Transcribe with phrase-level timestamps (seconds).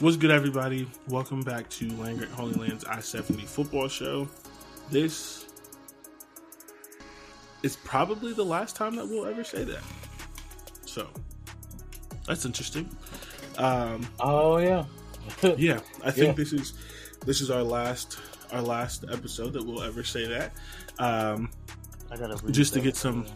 [0.00, 0.88] What's good, everybody?
[1.08, 4.28] Welcome back to Land-Grant Holy Land's I 70 football show.
[4.90, 5.46] This
[7.62, 9.82] is probably the last time that we'll ever say that.
[10.86, 11.06] So,
[12.26, 12.88] that's interesting.
[13.58, 14.86] Um, oh, yeah.
[15.58, 16.32] yeah, I think Yeah.
[16.32, 16.72] this is
[17.26, 18.18] this is our last
[18.52, 20.52] our last episode that we'll ever say that.
[20.98, 21.50] Um,
[22.10, 23.26] I gotta just to get some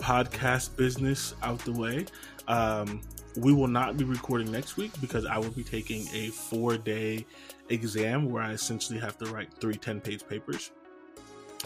[0.00, 2.06] podcast business out the way.
[2.48, 3.02] Um,
[3.40, 7.26] we will not be recording next week because I will be taking a four day
[7.68, 10.70] exam where I essentially have to write three 10 page papers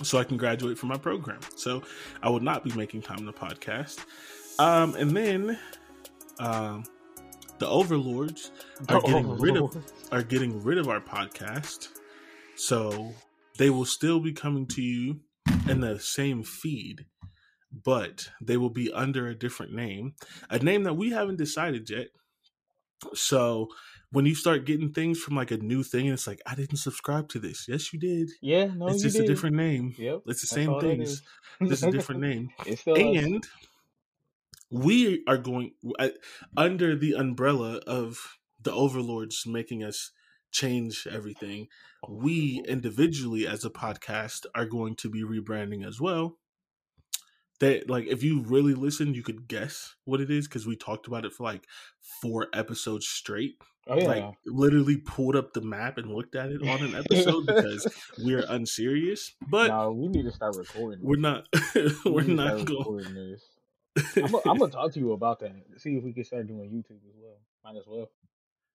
[0.03, 1.41] so I can graduate from my program.
[1.57, 1.83] So
[2.23, 3.99] I will not be making time to podcast.
[4.59, 5.59] Um, and then
[6.39, 6.85] um,
[7.59, 8.51] the overlords
[8.89, 9.77] are The getting rid of
[10.13, 11.89] are getting rid of our podcast.
[12.57, 13.15] So
[13.59, 15.21] they will still be coming to you
[15.69, 17.07] in the same feed,
[17.73, 20.15] but they will be under a different name,
[20.51, 22.09] a name that we haven't decided yet.
[23.15, 23.69] So
[24.13, 26.77] when you start getting things from like a new thing, and it's like, I didn't
[26.77, 27.67] subscribe to this.
[27.67, 28.31] Yes, you did.
[28.41, 29.25] Yeah, no, it's just did.
[29.25, 29.95] a different name.
[29.99, 31.23] Yep, It's the same things.
[31.61, 32.51] is a different name.
[32.67, 33.25] It's still us.
[33.25, 33.47] And
[34.71, 36.09] we are going uh,
[36.57, 40.13] under the umbrella of the overlords making us
[40.51, 41.69] change everything.
[42.09, 46.39] We individually, as a podcast, are going to be rebranding as well.
[47.63, 51.07] That like, if you really listen, you could guess what it is because we talked
[51.07, 51.65] about it for like
[52.21, 53.55] four episodes straight.
[53.87, 57.47] Oh yeah, Like, literally pulled up the map and looked at it on an episode
[57.47, 57.87] because
[58.19, 59.33] we're unserious.
[59.49, 60.99] But no, we need to start recording.
[61.03, 61.47] we're not.
[62.05, 62.79] We we're not going.
[62.79, 63.43] recording this.
[64.17, 65.53] I'm gonna I'm gonna talk to you about that.
[65.77, 67.39] See if we can start doing YouTube as well.
[67.65, 68.11] Might as well.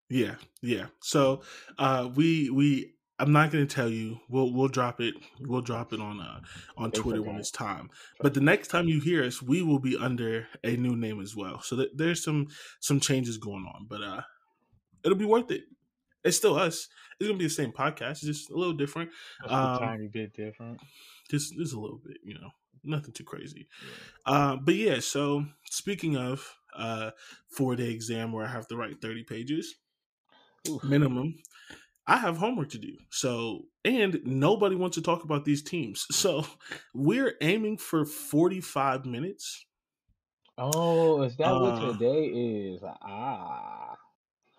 [0.09, 0.86] Yeah, yeah.
[1.02, 1.42] So
[1.78, 4.19] uh we we I'm not gonna tell you.
[4.29, 5.16] We'll we'll drop it.
[5.39, 6.41] We'll drop it on uh
[6.78, 7.89] on It's Twitter when it's time.
[8.19, 11.35] But the next time you hear us, we will be under a new name as
[11.35, 11.61] well.
[11.61, 12.47] So th- there's some
[12.79, 14.22] some changes going on, but uh
[15.03, 15.63] it'll be worth it.
[16.23, 16.88] It's still us.
[17.19, 19.09] It's gonna be the same podcast, it's just a little different.
[19.41, 20.79] Just Um, a tiny bit different.
[21.29, 22.51] Just just a little bit, you know.
[22.84, 23.67] Nothing too crazy.
[24.25, 27.11] Uh, but yeah, so speaking of uh
[27.49, 29.75] four day exam where I have to write 30 pages,
[30.84, 31.35] minimum.
[32.07, 32.97] I have homework to do.
[33.09, 36.06] So, and nobody wants to talk about these teams.
[36.12, 36.45] So,
[36.94, 39.66] we're aiming for 45 minutes.
[40.57, 42.81] Oh, is that Uh, what today is?
[42.84, 43.96] Ah,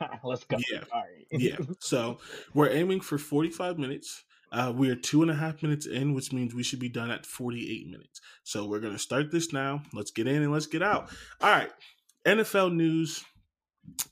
[0.25, 0.57] let's go.
[0.71, 0.85] Yeah.
[0.93, 1.27] All right.
[1.31, 1.57] Yeah.
[1.81, 2.19] So,
[2.55, 4.25] we're aiming for 45 minutes.
[4.53, 7.11] Uh, we are two and a half minutes in, which means we should be done
[7.11, 8.21] at 48 minutes.
[8.45, 9.83] So, we're going to start this now.
[9.93, 11.11] Let's get in and let's get out.
[11.41, 11.71] All right.
[12.25, 13.25] NFL news.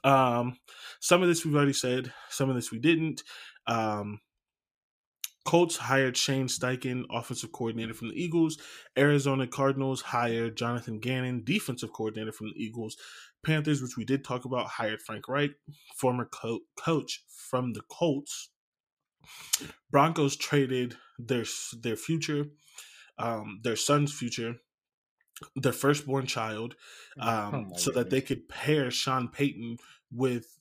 [0.05, 0.59] Um,
[1.01, 3.23] some of this we've already said, some of this we didn't.
[3.67, 4.21] Um,
[5.47, 8.59] Colts hired Shane Steichen, offensive coordinator from the Eagles.
[8.99, 12.97] Arizona Cardinals hired Jonathan Gannon, defensive coordinator from the Eagles.
[13.45, 15.53] Panthers, which we did talk about, hired Frank Reich,
[15.97, 18.51] former co- coach from the Colts.
[19.91, 21.45] Broncos traded their
[21.81, 22.47] their future,
[23.19, 24.57] um, their son's future,
[25.55, 26.77] their firstborn child,
[27.21, 29.79] um, Oh so that they could pair Sean Payton
[30.13, 30.59] with.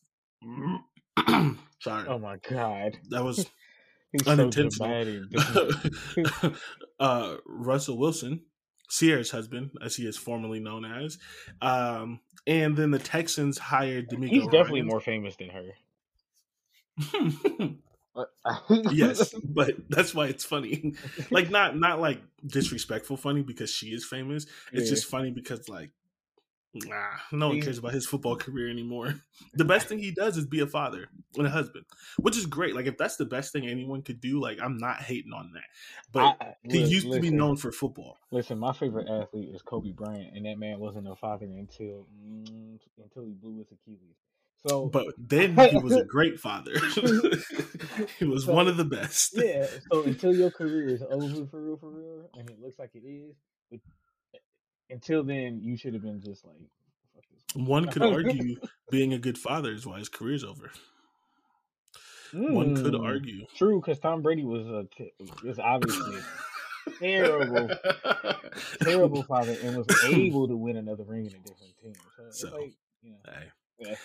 [1.80, 2.98] sorry, Oh my god.
[3.10, 3.48] that was
[4.24, 4.88] so unintentional.
[4.90, 6.56] dramatic.
[7.00, 8.42] uh, Russell Wilson,
[8.90, 11.18] Ciara's husband, as he is formerly known as,
[11.62, 14.30] um, and then the Texans hired DeMeco.
[14.30, 14.92] He's definitely Ryans.
[14.92, 15.72] more famous than her.
[18.92, 20.96] Yes, but that's why it's funny.
[21.32, 24.46] like not not like disrespectful funny because she is famous.
[24.74, 24.96] It's Yeah.
[24.96, 25.92] just funny because like
[26.74, 29.16] Nah, no one cares about his football career anymore.
[29.54, 31.08] The best thing he does is be a father
[31.38, 31.86] and a husband,
[32.18, 32.76] which is great.
[32.76, 35.64] Like if that's the best thing anyone could do, like I'm not hating on that.
[36.12, 38.18] But I, he look, used to be known for football.
[38.32, 42.78] Listen, my favorite athlete is Kobe Bryant, and that man wasn't a father until mm,
[43.02, 44.18] until he blew his Achilles.
[44.64, 46.80] So, But then he was a great father.
[48.20, 49.34] he was So, one of the best.
[49.36, 49.68] yeah.
[49.92, 53.06] So until your career is over for real, for real, and it looks like it
[53.08, 53.36] is,
[53.72, 53.80] but
[54.90, 56.56] until then, you should have been just like.
[57.56, 58.58] One could argue
[58.92, 60.72] being a good father is why his career's over.
[62.34, 63.46] One could Mm, argue.
[63.56, 66.22] True, because Tom Brady was a t- was obviously
[67.00, 67.72] terrible,
[68.84, 71.94] terrible father, and was able to win another ring in a different team.
[72.18, 72.74] So, it's So, like,
[73.04, 73.46] you know, Hey.
[73.80, 73.96] Yeah.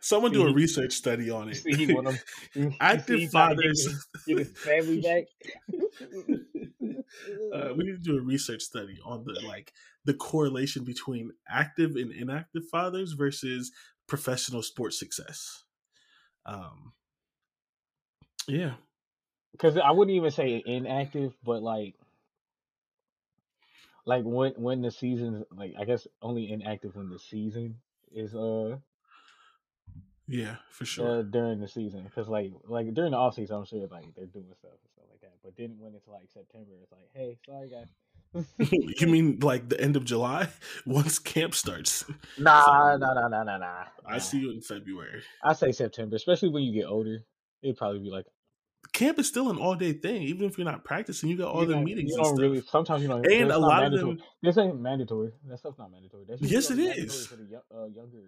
[0.00, 1.54] Someone do a research study on it.
[1.56, 2.08] See, he want
[2.54, 2.74] him.
[2.80, 3.84] Active he trying get fathers.
[3.86, 5.24] his- Get his family back.
[7.52, 9.72] Uh, we need to do a research study on the like
[10.04, 13.70] the correlation between active and inactive fathers versus
[14.08, 15.62] professional sports success.
[16.44, 16.92] Um,
[18.48, 18.74] yeah,
[19.52, 21.94] Because I wouldn't even say inactive, but like,
[24.04, 27.76] like when when the season's like, I guess only inactive when the season
[28.14, 28.76] is uh
[30.26, 31.18] yeah, for sure.
[31.18, 34.26] uh, during the season because like like during the off season I'm sure like they're
[34.26, 35.32] doing stuff and stuff like that.
[35.42, 38.46] But then when it's like September, it's like, hey, sorry guys.
[38.98, 40.48] you mean like the end of July
[40.86, 42.04] once camp starts?
[42.38, 43.84] nah, nah, nah, nah, nah, nah.
[44.06, 44.18] I nah.
[44.18, 45.22] see you in February.
[45.42, 47.18] I say September, especially when you get older.
[47.62, 48.26] It'd probably be like
[48.92, 51.28] Camp is still an all day thing, even if you're not practicing.
[51.28, 52.60] You got all the meetings You don't really.
[52.60, 53.26] Sometimes you don't.
[53.26, 54.18] and a lot of them.
[54.42, 55.32] This ain't mandatory.
[55.48, 56.24] That stuff's not mandatory.
[56.28, 57.26] That's Yes, it mandatory is.
[57.26, 58.18] for the uh, younger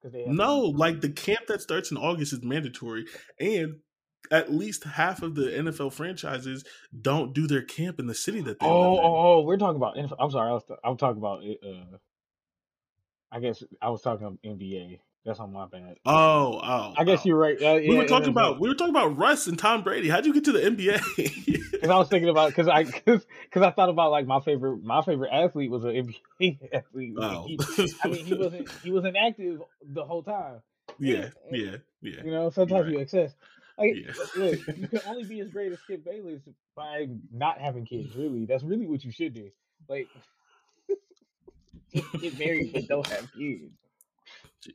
[0.00, 3.06] because they have No, like the camp that starts in August is mandatory,
[3.40, 3.76] and
[4.30, 6.64] at least half of the NFL franchises
[6.98, 9.96] don't do their camp in the city that they Oh, oh, oh, we're talking about.
[9.96, 10.50] NFL I'm sorry.
[10.50, 10.64] I was.
[10.82, 11.42] I'm talking about.
[11.42, 11.96] Uh,
[13.30, 15.00] I guess I was talking about NBA.
[15.24, 15.96] That's on my bad.
[16.04, 17.22] Oh, oh, I guess oh.
[17.24, 17.56] you're right.
[17.56, 18.60] Uh, We yeah, were talking about right.
[18.60, 20.10] we were talking about Russ and Tom Brady.
[20.10, 21.70] How'd you get to the NBA?
[21.70, 23.22] Because I was thinking about because I because
[23.54, 27.14] I thought about like my favorite my favorite athlete was an NBA athlete.
[27.18, 27.58] Oh, he,
[28.04, 30.60] I mean, he wasn't he wasn't active the whole time.
[30.98, 32.22] yeah, yeah, yeah.
[32.22, 32.92] You know, sometimes right.
[32.92, 33.34] you excess.
[33.78, 34.12] Like, Yeah.
[34.36, 36.42] look, you can only be as great as Skip Bayless
[36.76, 38.14] by not having kids.
[38.14, 39.50] Really, that's really what you should do.
[39.88, 40.08] Like,
[42.20, 43.72] get married but don't have kids.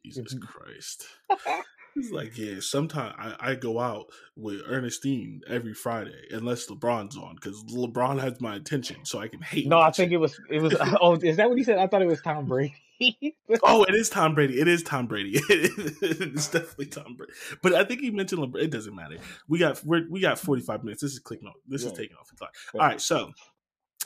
[0.05, 0.45] Jesus mm-hmm.
[0.45, 1.05] Christ.
[1.95, 7.35] It's like, yeah, sometimes I, I go out with Ernestine every Friday, unless LeBron's on,
[7.35, 9.67] because LeBron has my attention, so I can hate.
[9.67, 10.15] No, I think it.
[10.15, 10.75] it was it was.
[11.01, 11.77] Oh, is that what he said?
[11.77, 12.75] I thought it was Tom Brady.
[13.63, 14.59] Oh, it is Tom Brady.
[14.59, 15.39] It is Tom Brady.
[15.49, 17.31] it's definitely Tom Brady.
[17.61, 18.61] But I think he mentioned LeBron.
[18.61, 19.15] It doesn't matter.
[19.47, 21.01] We got we're, we got forty five minutes.
[21.01, 21.61] This is clicking note.
[21.65, 22.53] This is taking off the clock.
[22.73, 23.31] All right, so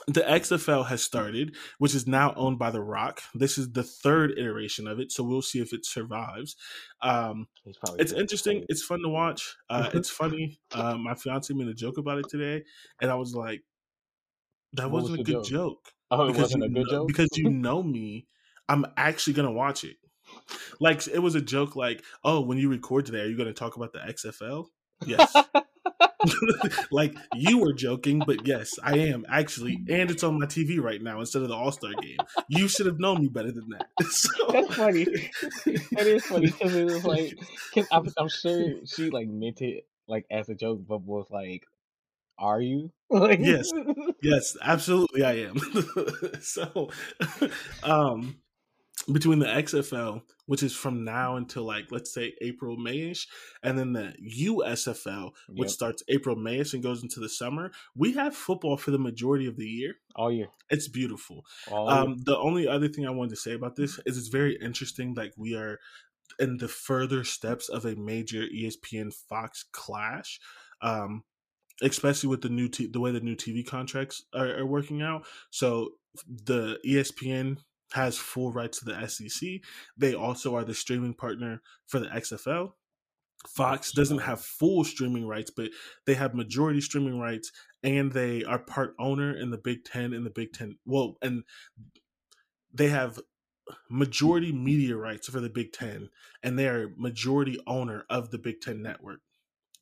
[0.08, 3.22] the XFL has started, which is now owned by The Rock.
[3.34, 6.56] This is the third iteration of it, so we'll see if it survives.
[7.02, 8.20] Um, it's dead.
[8.22, 8.66] interesting.
[8.70, 9.56] It's fun to watch.
[9.70, 9.96] Uh, Mhm.
[9.96, 10.60] it's funny.
[10.72, 12.64] Uh, my fiance made a joke about it today,
[13.02, 13.64] and I was like,
[14.74, 15.46] "That What was wasn't a good joke?
[15.46, 17.08] joke." Oh, it because wasn't a good know, joke.
[17.08, 18.28] because you know me,
[18.68, 19.98] I'm actually gonna watch it.
[20.80, 23.76] Like it was a joke, like, "Oh, when you record today, are you gonna talk
[23.76, 24.70] about the XFL?"
[25.06, 25.34] Yes.
[26.92, 31.02] like you were joking, but yes, I am actually, and it's on my TV right
[31.02, 32.20] now instead of the All Star game.
[32.50, 33.88] You should have known me better than that.
[34.14, 35.06] So, That's funny.
[35.66, 37.38] that is funny because it was like,
[37.74, 41.64] cause I'm, I'm sure she like meant it like as a joke, but was like,
[42.38, 43.70] "Are you?" Like, Yes.
[44.22, 45.58] Yes, absolutely, I am.
[46.42, 46.90] so,
[47.84, 48.38] um,
[49.12, 53.28] between the XFL, which is from now until like let's say April Mayish,
[53.62, 54.14] and then the
[54.48, 55.74] USFL, which Yep.
[55.74, 59.58] starts April Mayish and goes into the summer, we have football for the majority of
[59.58, 59.96] the year.
[60.16, 60.48] all year.
[60.70, 61.44] It's beautiful.
[61.68, 61.78] Year.
[61.80, 65.14] Um, the only other thing I wanted to say about this is it's very interesting.
[65.16, 65.80] Like we are
[66.40, 70.40] in the further steps of a major ESPN Fox clash,
[70.82, 71.24] um,
[71.82, 75.26] especially with the new t- the way the new TV contracts are, are working out.
[75.50, 75.90] So
[76.28, 77.58] the ESPN
[77.92, 79.62] has full rights to the SEC.
[79.98, 82.72] They also are the streaming partner for the XFL.
[83.48, 85.70] Fox doesn't have full streaming rights, but
[86.06, 87.52] they have majority streaming rights,
[87.84, 90.78] and they are part owner in the Big Ten and the Big Ten.
[90.86, 91.44] Well, and
[92.74, 93.20] they have
[93.90, 96.10] majority media rights for the Big Ten,
[96.42, 99.20] and they are majority owner of the Big Ten network,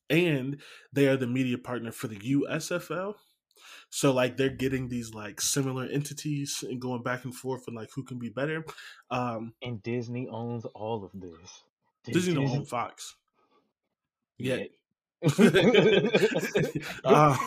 [0.09, 0.59] and
[0.91, 3.15] they are the media partner for the USFL.
[3.89, 7.89] So like they're getting these like similar entities and going back and forth and like
[7.93, 8.65] who can be better.
[9.09, 11.63] Um, and Disney owns all of this.
[12.03, 13.15] Did Disney don't Fox.
[14.37, 14.55] Yeah.
[14.55, 14.69] Yet.
[17.05, 17.37] Um,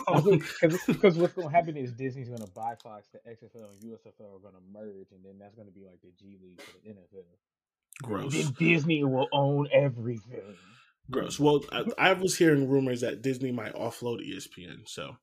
[0.86, 4.36] Because what's going to happen is Disney's going to buy Fox, the XFL and USFL
[4.36, 6.78] are going to merge, and then that's going to be like the G League for
[6.84, 7.24] the NFL.
[8.02, 8.32] Gross.
[8.32, 10.56] then Disney will own everything.
[11.10, 11.38] Gross.
[11.38, 15.16] Well, I, I was hearing rumors that Disney might offload ESPN, so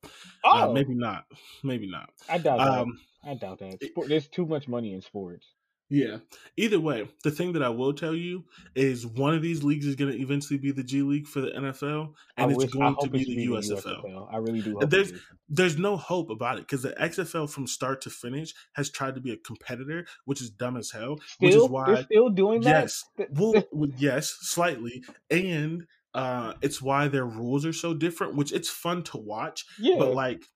[0.44, 1.24] Oh, uh, maybe not.
[1.64, 2.10] Maybe not.
[2.28, 2.68] I doubt that.
[2.68, 3.82] Um, I doubt that.
[3.82, 5.46] Sport, there's too much money in sports.
[5.92, 6.16] Yeah.
[6.56, 8.44] Either way, the thing that I will tell you
[8.74, 11.50] is one of these leagues is going to eventually be the G League for the
[11.50, 14.28] NFL, I and it's wish, going to be the USFL.
[14.32, 15.12] I really do hope There's-
[15.48, 19.20] There's no hope about it because the XFL from start to finish has tried to
[19.20, 21.16] be a competitor, which is dumb as hell.
[21.40, 22.84] which Still, is why they're still doing that.
[22.84, 23.54] yes, well,
[23.98, 28.34] yes, slightly, and uh, it's why their rules are so different.
[28.34, 30.46] Which it's fun to watch, yeah, but like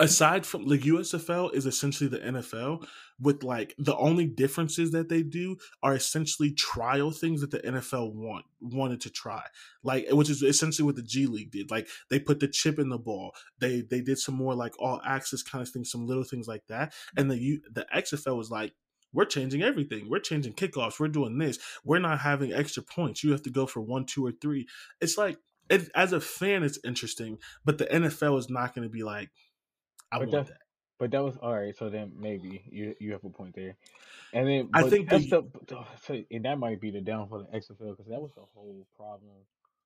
[0.00, 2.86] aside from the USFL is essentially the NFL
[3.20, 8.14] with like the only differences that they do are essentially trial things that the NFL
[8.14, 9.42] want wanted to try
[9.82, 12.88] like which is essentially what the G League did like they put the chip in
[12.88, 16.24] the ball they they did some more like all access kind of things some little
[16.24, 18.72] things like that and the U, the XFL was like
[19.12, 20.08] we're changing everything.
[20.10, 21.00] We're changing kickoffs.
[21.00, 21.58] We're doing this.
[21.84, 23.24] We're not having extra points.
[23.24, 24.66] You have to go for one, two, or three.
[25.00, 25.38] It's like,
[25.70, 29.30] it, as a fan, it's interesting, but the NFL is not going to be like,
[30.12, 30.58] I But want that.
[30.98, 31.76] But that was all right.
[31.76, 33.76] So then maybe you you have a point there,
[34.32, 37.40] and then I think that's the- the, oh, so, and that might be the downfall
[37.42, 39.30] of XFL because that was the whole problem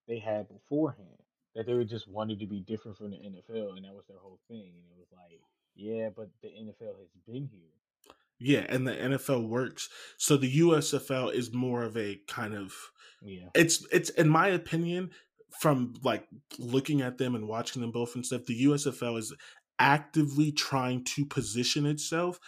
[0.09, 1.07] they had beforehand
[1.55, 4.19] that they were just wanted to be different from the NFL, and that was their
[4.19, 4.73] whole thing.
[4.75, 5.41] And it was like,
[5.75, 8.15] yeah, but the NFL has been here.
[8.39, 9.89] Yeah, and the NFL works.
[10.17, 12.73] So the USFL is more of a kind of
[13.23, 15.11] Yeah, it's it's in my opinion
[15.61, 16.27] from like
[16.59, 19.35] looking at them and watching them both and stuff the USFL is
[19.83, 22.39] actively trying to position itself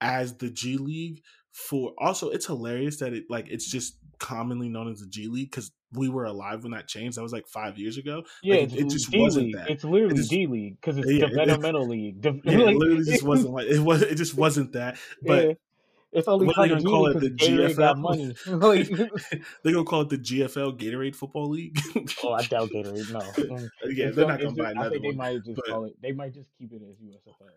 [0.00, 4.90] as the G League for also it's hilarious that it like it's just commonly known
[4.92, 7.78] as the G League cuz we were alive when that changed that was like 5
[7.78, 9.56] years ago yeah, Like, it, it just G wasn't League.
[9.56, 12.20] that It's literally just- G League because it's Yeah, it- developmental league.
[12.20, 15.44] De- yeah, like- it literally just wasn't like it was it just wasn't that but
[15.46, 15.52] yeah.
[16.12, 18.00] It's only what are they gonna call it, the Gatorade got GFL?
[18.00, 18.34] money.
[18.46, 18.88] like,
[19.62, 21.78] they're going to call it the GFL Gatorade Football League
[22.24, 23.12] oh, I doubt Gatorade.
[23.12, 23.68] No, Mm.
[23.94, 25.16] yeah It's they're gonna- not going it's to just- buy I another think they one
[25.16, 25.92] might just but- call it.
[26.00, 27.48] They might just keep it as USFL.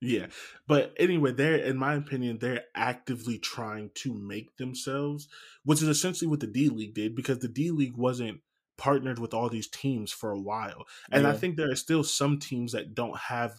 [0.00, 0.26] Yeah.
[0.66, 5.26] But anyway, they're in my opinion, they're actively trying to make themselves,
[5.64, 8.40] which is essentially what the D League did because the D League wasn't
[8.78, 10.84] partnered with all these teams for a while.
[11.10, 13.58] And I think there are still some teams that don't have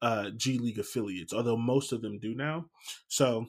[0.00, 2.66] uh G League affiliates, although most of them do now.
[3.08, 3.46] So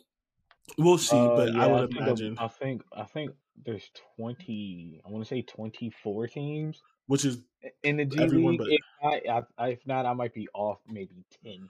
[0.77, 3.31] we'll see, Uh, but yeah, I would think imagine I think I think
[3.65, 5.01] there's twenty.
[5.05, 7.39] I want to say twenty four teams which is
[7.83, 8.59] in the G Everyone League.
[9.01, 11.69] but- If not, I, I, if not, I might be off maybe ten,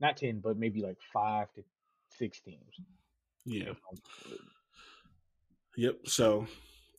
[0.00, 1.62] not ten, but maybe like five to
[2.10, 2.80] six teams.
[3.44, 3.72] yeah.
[5.76, 6.00] Yep.
[6.06, 6.46] So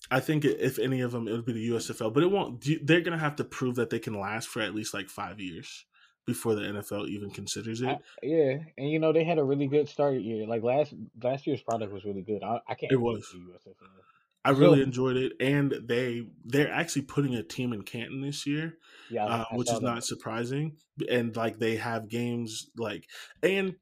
[0.09, 2.61] I think if any of them, it would be the USFL, but it won't.
[2.85, 5.39] They're going to have to prove that they can last for at least like five
[5.39, 5.85] years
[6.25, 7.87] before the NFL even considers it.
[7.89, 10.47] I- yeah, and you know they had a really good start year.
[10.47, 12.43] Like last last year's product was really good.
[12.43, 12.91] I, I can't.
[12.91, 13.25] It was.
[14.45, 18.45] I really So- enjoyed it, and they they're actually putting a team in Canton this
[18.45, 18.77] year,
[19.09, 19.85] Yeah, uh, which is that.
[19.85, 20.77] not surprising.
[21.09, 23.07] And like they have games like,
[23.41, 23.75] and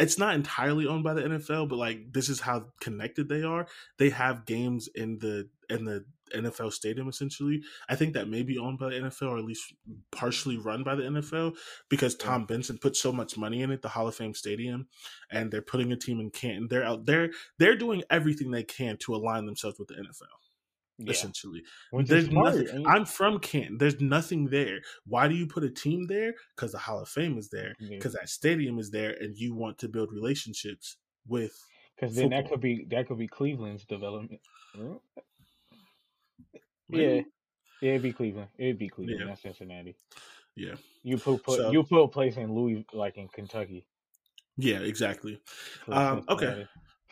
[0.00, 3.66] it's not entirely owned by the NFL, but like this is how connected they are.
[3.98, 6.04] They have games in the in the
[6.34, 7.62] NFL stadium essentially.
[7.88, 9.74] I think that may be owned by the NFL or at least
[10.10, 11.56] partially run by the NFL
[11.88, 14.86] because Tom Benson put so much money in it, the Hall of Fame Stadium,
[15.30, 16.68] and they're putting a team in Canton.
[16.68, 17.30] They're out there.
[17.58, 20.28] They're doing everything they can to align themselves with the NFL
[20.98, 21.62] Yeah, essentially.
[21.90, 22.54] which There's is smart.
[22.56, 22.86] nothing.
[22.86, 23.78] I'm from Canton.
[23.78, 24.78] There's nothing there.
[25.06, 26.34] Why do you put a team there?
[26.56, 27.74] Because the Hall of Fame is there.
[27.80, 31.52] Because that stadium is there, and you want to build relationships with.
[31.96, 34.40] Because then that could be that could be Cleveland's development.
[36.98, 37.26] Maybe.
[37.82, 38.48] Yeah, it'd be Cleveland.
[38.58, 39.26] It'd be Cleveland, Yeah.
[39.26, 39.96] not Cincinnati.
[40.56, 40.74] Yeah.
[41.02, 43.84] You put, put So- you put a place in Louis, like in Kentucky.
[44.56, 45.40] Yeah, exactly.
[45.88, 46.66] Um, okay.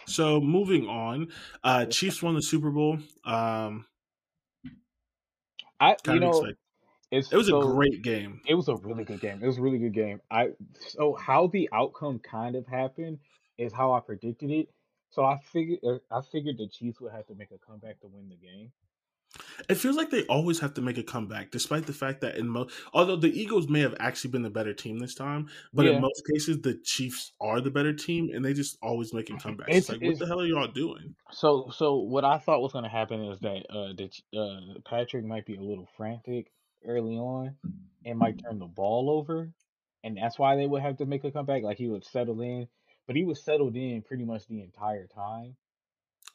[0.06, 1.28] So moving on,
[1.64, 2.98] uh Chiefs won the Super Bowl.
[3.24, 3.86] Um,
[5.80, 6.46] I you know
[7.10, 8.40] It was so- a great game.
[8.46, 9.42] It was a really good game.
[9.42, 10.20] It was a really good game.
[10.30, 10.50] I
[10.88, 13.18] so how the outcome kind of happened
[13.58, 14.68] is how I predicted it.
[15.10, 18.28] So I figured I figured the Chiefs would have to make a comeback to win
[18.28, 18.72] the game.
[19.68, 22.48] It feels like they always have to make a comeback, despite the fact that in
[22.48, 25.92] most, although the Eagles may have actually been the better team this time, but Yeah.
[25.92, 29.68] in most cases the Chiefs are the better team, and they just always making comebacks.
[29.68, 31.14] It's- It's, like, what the hell are y'all doing?
[31.30, 35.24] So so what I thought was going to happen is that uh Ch- uh Patrick
[35.24, 36.52] might be a little frantic
[36.84, 37.56] early on
[38.04, 39.50] and might turn the ball over,
[40.04, 41.62] and that's why they would have to make a comeback.
[41.62, 42.68] Like he would settle in,
[43.06, 45.56] but he was settled in pretty much the entire time.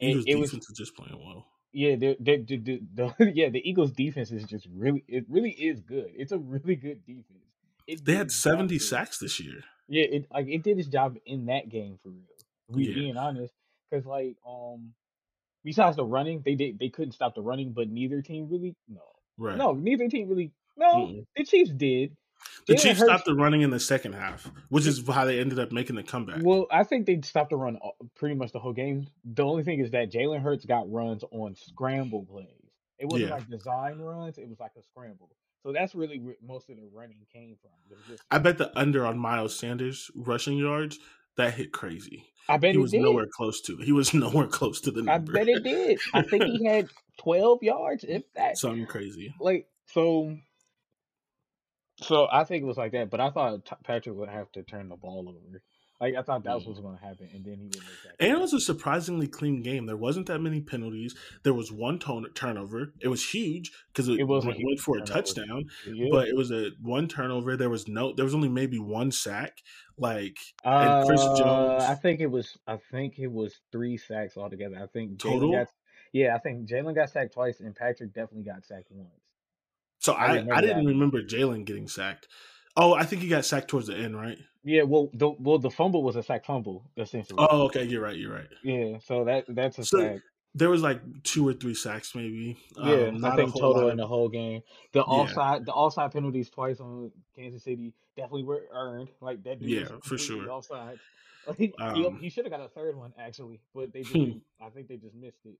[0.00, 1.46] And Eagles it was just playing well.
[1.72, 2.36] Yeah, the the,
[2.94, 6.10] the, yeah the Eagles defense is just really it really is good.
[6.16, 7.44] It's a really good defense.
[7.86, 9.62] It They had 70 sacks this year.
[9.88, 12.24] yeah it like it did its job in that game for real.
[12.68, 12.94] We Yeah.
[12.94, 13.52] being honest,
[13.90, 14.94] because like um
[15.64, 19.02] besides the running, they did they couldn't stop the running, but neither team really no
[19.36, 19.56] Right.
[19.56, 21.26] no neither team really no Mm-mm.
[21.36, 22.16] the Chiefs did.
[22.66, 25.58] The Jalen Chiefs stopped the running in the second half, which is how they ended
[25.58, 26.42] up making the comeback.
[26.42, 29.06] Well, I think they stopped the run uh, pretty much the whole game.
[29.24, 32.48] The only thing is that Jalen Hurts got runs on scramble plays.
[32.98, 33.34] It wasn't Yeah.
[33.36, 35.30] like design runs; it was like a scramble.
[35.62, 37.98] So that's really where most of the running came from.
[38.08, 40.98] Just, I bet the under on Miles Sanders rushing yards
[41.36, 42.24] that hit crazy.
[42.48, 43.02] I bet He it was did.
[43.02, 43.76] nowhere close to.
[43.78, 45.32] He was nowhere close to the number.
[45.32, 46.00] I bet it did.
[46.12, 48.58] I think he had twelve yards, if that.
[48.58, 49.34] something crazy.
[49.40, 50.36] Like so.
[52.00, 54.62] So I think it was like that, but I thought T- Patrick would have to
[54.62, 55.62] turn the ball over.
[56.00, 56.66] Like I thought that was Mm.
[56.68, 58.14] what's going to happen, and then he would make that.
[58.24, 59.86] And it was a surprisingly clean game.
[59.86, 61.16] There wasn't that many penalties.
[61.42, 62.92] There was one ton- turnover.
[63.00, 65.64] It was huge because it, It was went, went for a touchdown.
[65.88, 66.06] Yeah.
[66.12, 67.56] But it was a one turnover.
[67.56, 68.12] There was no.
[68.12, 69.58] There was only maybe one sack.
[69.96, 72.56] Like and Chris Uh, Jones I think it was.
[72.68, 74.78] I think it was three sacks altogether.
[74.80, 75.50] I think total.
[75.50, 75.66] got.
[76.12, 79.10] Yeah, I think Jalen got sacked twice, and Patrick definitely got sacked once.
[80.08, 82.28] So I I, I didn't remember Jalen getting sacked.
[82.76, 84.38] Oh, I think he got sacked towards the end, right?
[84.64, 87.46] Yeah, well, the well the fumble was a sack fumble essentially.
[87.50, 87.84] Oh, okay.
[87.84, 88.16] You're right.
[88.16, 88.48] You're right.
[88.62, 90.20] Yeah, so that that's a So sack.
[90.54, 92.56] there was like two or three sacks, maybe.
[92.76, 94.62] Yeah, Um, I think total in the whole game.
[94.92, 95.04] The Yeah.
[95.06, 99.08] offside, the offside penalties twice on Kansas City definitely were earned.
[99.20, 100.50] Like that dude Yeah, for sure.
[100.50, 101.00] offside.
[101.46, 104.68] Like, he Um, he should have got a third one actually, but they just I
[104.70, 105.56] think they just missed it.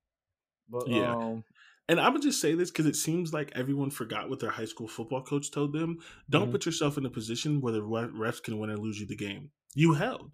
[0.69, 1.15] But Yeah.
[1.19, 1.43] um,
[1.89, 4.65] And I'm gonna just say this because it seems like everyone forgot what their high
[4.65, 5.99] school football coach told them.
[6.29, 6.51] Don't Mhm.
[6.51, 9.51] put yourself in a position where the refs can win and lose you the game.
[9.75, 10.33] You held.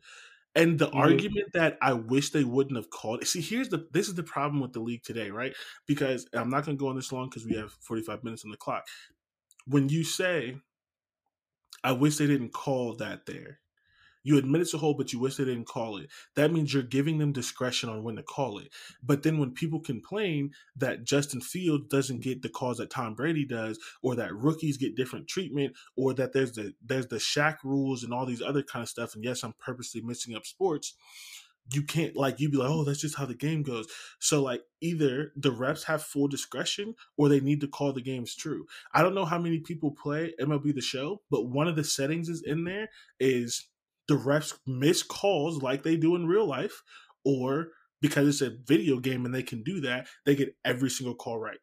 [0.56, 1.22] And the Yeah.
[1.22, 3.25] argument that I wish they wouldn't have called.
[3.27, 5.56] See, here's the this is the problem with the league today, right?
[5.88, 8.58] Because I'm not gonna go on this long because we have 45 minutes on the
[8.58, 8.88] clock.
[9.68, 10.62] When you say,
[11.86, 13.62] "I wish they didn't call that," there,
[14.25, 16.10] you admit it's a hold, but you wish they didn't call it.
[16.36, 18.74] That means you're giving them discretion on when to call it.
[19.03, 23.46] But then when people complain that Justin Fields doesn't get the calls that Tom Brady
[23.46, 28.03] does, or that rookies get different treatment, or that there's the there's the Shaq rules
[28.03, 30.96] and all these other kind of stuff, and yes, I'm purposely mixing up sports.
[31.71, 33.88] You can't like you'd be like, oh, that's just how the game goes.
[34.17, 38.36] So like either the reps have full discretion or they need to call the games
[38.36, 38.65] true.
[38.91, 42.30] I don't know how many people play MLB the show, but one of the settings
[42.30, 43.67] is in there is
[44.08, 46.84] the refs miss calls like they do in real life,
[47.24, 51.15] or because it's a video game and they can do that, they get every single
[51.15, 51.60] call right.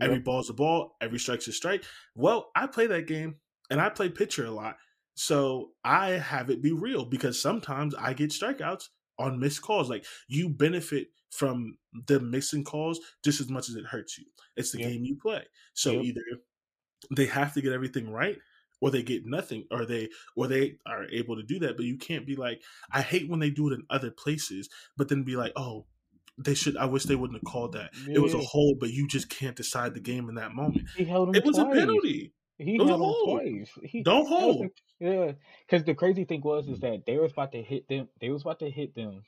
[0.00, 1.84] Every ball's a ball, every strike's a strike.
[2.14, 3.36] Well, I play that game
[3.70, 4.76] and I play pitcher a lot.
[5.14, 9.88] So I have it be real because sometimes I get strikeouts on missed calls.
[9.88, 11.78] Like you benefit from
[12.08, 14.26] the missing calls just as much as it hurts you.
[14.56, 14.92] It's the Yep.
[14.92, 15.46] game you play.
[15.72, 16.02] So Yep.
[16.02, 16.20] either
[17.14, 18.38] they have to get everything right
[18.80, 21.96] or they get nothing or they or they are able to do that but you
[21.96, 22.60] can't be like
[22.92, 25.84] i hate when they do it in other places but then be like oh
[26.38, 28.44] they should i wish they wouldn't have called that it was a Yeah.
[28.50, 31.44] hold but you just can't decide the game in that moment He held him it
[31.44, 33.40] was a penalty He It was a held him hold.
[33.40, 33.78] twice.
[33.90, 35.32] He don't hold yeah,
[35.66, 38.08] because the crazy thing was is that they was about to hit them.
[38.18, 39.22] They was about to hit them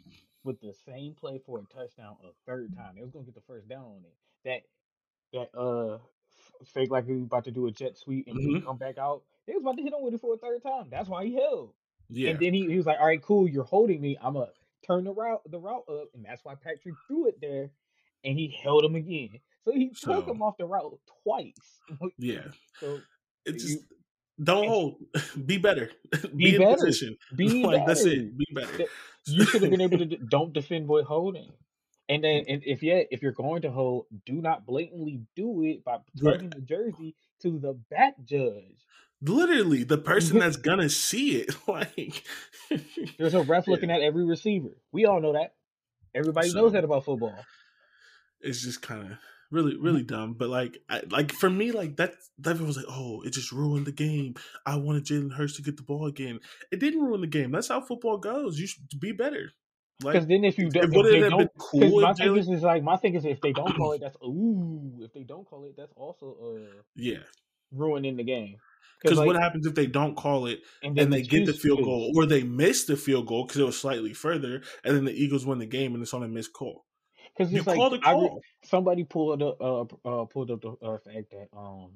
[0.44, 2.94] with the same play for a touchdown a third time.
[2.96, 4.14] They was gonna get the first down on it.
[4.44, 4.62] That
[5.52, 5.98] that uh
[6.64, 8.64] fake like he was about to do a jet sweep and Mhm.
[8.64, 9.24] come back out.
[9.48, 10.86] They was about to hit him with it for a third time.
[10.90, 11.72] That's why he held.
[12.08, 13.48] yeah And then he, he was like, "All right, cool.
[13.48, 14.16] You're holding me.
[14.22, 14.46] I'm gonna
[14.86, 17.70] turn the route the route up." And that's why Patrick threw it there,
[18.24, 19.40] and he held him again.
[19.64, 21.80] So he took him off the route twice.
[22.18, 22.42] yeah
[22.78, 23.00] so
[23.44, 23.84] it's You- just
[24.42, 24.94] don't hold
[25.46, 25.90] be better
[26.22, 26.76] be, Be in better.
[26.76, 28.84] position be like that's it be better
[29.26, 31.50] You should have been able to d- don't defend boy holding.
[32.08, 35.84] And then and if yeah, if you're going to hold, do not blatantly do it
[35.84, 36.48] by Right.
[36.50, 38.78] the jersey to the back judge.
[39.20, 42.22] Literally the person that's gonna see it like
[43.18, 43.72] There's a ref Yeah.
[43.72, 44.76] looking at every receiver.
[44.92, 45.54] We all know that.
[46.14, 47.34] Everybody So- knows that about football.
[48.40, 49.18] it's just kind of
[49.50, 53.22] really really dumb but like I, like for me like that that was like oh
[53.22, 54.34] it just ruined the game
[54.66, 56.38] i wanted jalen hurts to get the ball again
[56.70, 59.50] it didn't ruin the game that's how football goes you should be better
[60.00, 62.96] Because like then if you don't, if they don't, cool my thing is like my
[62.98, 64.98] thing is if they don't call it, that's ooh.
[65.00, 67.24] If they don't call it, that's also uh yeah
[67.72, 68.56] ruining the game.
[69.02, 71.82] Because like, what happens if they don't call it and and they get the field
[71.82, 75.12] goal or they miss the field goal because it was slightly further and then the
[75.12, 76.84] eagles win the game and it's on a missed call
[77.36, 80.72] Because you it's like call the re- somebody pulled up uh, uh pulled up the
[80.82, 81.90] uh, fact that um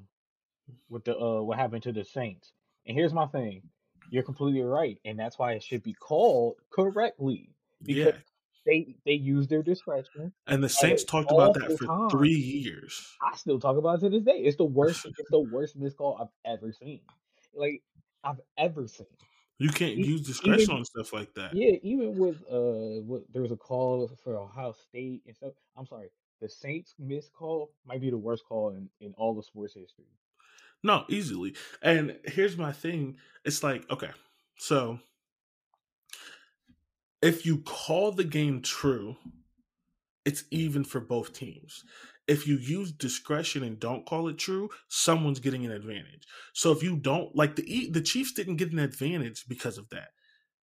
[0.89, 2.53] with the uh what happened to the Saints.
[2.87, 3.63] And here's my thing.
[4.11, 7.51] You're completely right, and that's why it should be called correctly.
[7.87, 8.15] yeah Because
[8.67, 10.33] they they use their discretion.
[10.47, 12.11] And the Saints talked about that for time.
[12.11, 13.07] three years.
[13.23, 14.39] I still talk about it to this day.
[14.39, 15.07] It's the worst.
[15.07, 17.01] it's the worst missed call I've ever seen.
[17.55, 17.83] Like
[18.25, 19.07] I've ever seen.
[19.59, 21.55] You can't E- use discretion even- on stuff like that.
[21.55, 25.53] Yeah, even with uh, what there was a call for Ohio State and stuff.
[25.77, 26.09] I'm sorry,
[26.41, 30.07] the Saints missed call might be the worst call in in all of sports history.
[30.85, 31.55] No, easily.
[31.83, 33.17] And here's my thing.
[33.45, 34.11] It's like, okay,
[34.57, 34.99] so
[37.23, 39.17] if you call the game true,
[40.25, 41.85] it's even for both teams.
[42.29, 46.27] If you use discretion and don't call it true, someone's getting an advantage.
[46.53, 50.11] So if you don't like the the Chiefs didn't get an advantage because of that.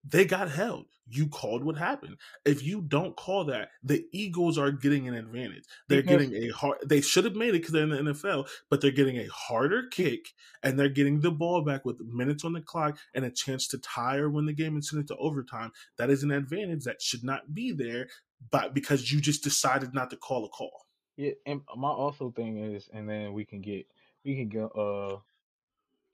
[0.09, 0.85] They got held.
[1.09, 2.17] You called what happened.
[2.45, 5.63] If you don't call that, the Eagles are getting an advantage.
[5.87, 6.79] They're getting a hard.
[6.85, 9.87] They should have made it because they're in the NFL, but they're getting a harder
[9.89, 13.67] kick and they're getting the ball back with minutes on the clock and a chance
[13.69, 15.71] to tie or win the game and send it to overtime.
[15.97, 18.07] That is an advantage that should not be there,
[18.51, 20.87] but because you just decided not to call a call.
[21.15, 23.87] Yeah, and my also thing is, and then we can get
[24.25, 25.19] we can go uh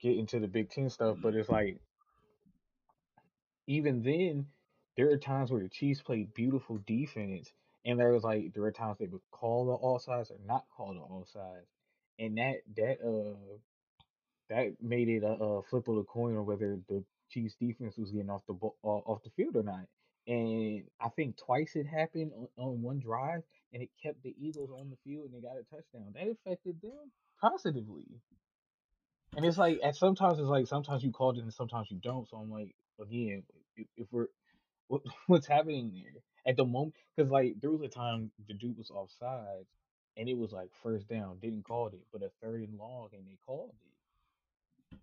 [0.00, 1.78] get into the Big Ten stuff, but it's like
[3.66, 4.46] even then,
[4.96, 7.52] there are times where the Chiefs play beautiful defense,
[7.84, 10.64] and there was like there were times they would call the all sides or not
[10.76, 11.66] call the all sides,
[12.18, 13.56] and that that uh
[14.50, 18.10] that made it a, a flip of the coin on whether the Chiefs defense was
[18.10, 19.86] getting off the ball, off the field or not.
[20.26, 24.70] And I think twice it happened on, on one drive, and it kept the Eagles
[24.70, 26.12] on the field, and they got a touchdown.
[26.14, 28.06] That affected them positively.
[29.36, 32.28] And it's like at sometimes it's like sometimes you called it and sometimes you don't.
[32.28, 33.42] So I'm like, again,
[33.76, 34.26] if, if we're
[34.88, 36.94] what, what's happening there at the moment?
[37.16, 39.66] Because like there was a time the dude was offside,
[40.16, 43.26] and it was like first down, didn't call it, but a third and long, and
[43.26, 44.98] they called it.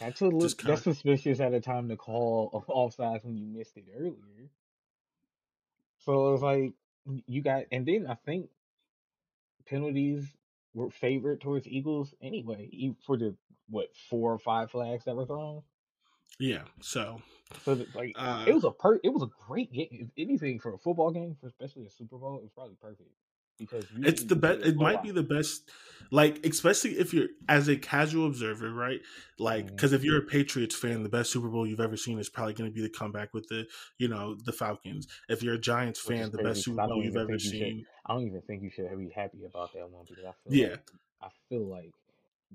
[0.00, 3.84] That's a little, that's suspicious at a time to call offsides when you missed it
[3.94, 4.48] earlier.
[5.98, 6.72] So it's like
[7.26, 8.48] you got, and then I think
[9.66, 10.24] penalties
[10.72, 13.34] were favored towards Eagles anyway, for the
[13.68, 15.62] what four or five flags that were thrown.
[16.40, 16.62] Yeah.
[16.80, 17.20] So
[17.64, 19.88] So like uh, it was a per, it was a great game.
[19.92, 23.10] If anything for a football game, for especially a Super Bowl, it was probably perfect
[23.58, 25.68] because it's the best it might be the best
[26.10, 29.00] like especially if you're as a casual observer right
[29.38, 32.30] like because if you're a patriots fan the best super bowl you've ever seen is
[32.30, 33.66] probably going to be the comeback with the
[33.98, 37.04] you know the falcons if you're a giants Which fan the crazy best super bowl
[37.04, 39.90] you've ever you should- seen I don't even think you should be happy about that
[39.90, 40.68] one because I feel Yeah.
[40.70, 41.92] like I feel like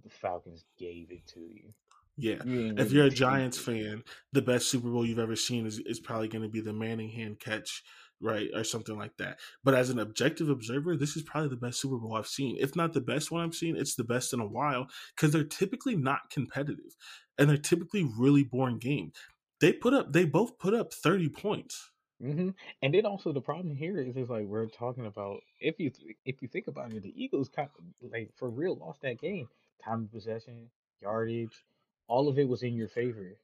[0.04, 1.72] the Falcons gave it to you.
[2.18, 2.44] Yeah.
[2.44, 6.00] You if you're a giants fan the best super bowl you've ever seen is, is
[6.00, 7.84] probably going to be the Manning hand catch
[8.22, 9.40] right or something like that.
[9.64, 12.58] But as an objective observer this is probably the best super bowl i've seen.
[12.60, 15.44] If not the best one i've seen it's the best in a while because they're
[15.44, 16.96] typically not competitive
[17.38, 19.14] and they're typically really boring games
[19.62, 21.92] they put up they both put up 30 points.
[22.22, 22.50] Hmm
[22.82, 26.16] And then also the problem here is is like we're talking about if you th-
[26.26, 27.70] if you think about it, the Eagles kind
[28.02, 29.48] like for real lost that game.
[29.84, 30.70] Time of possession,
[31.02, 31.66] yardage,
[32.08, 33.38] all of it was in your favor.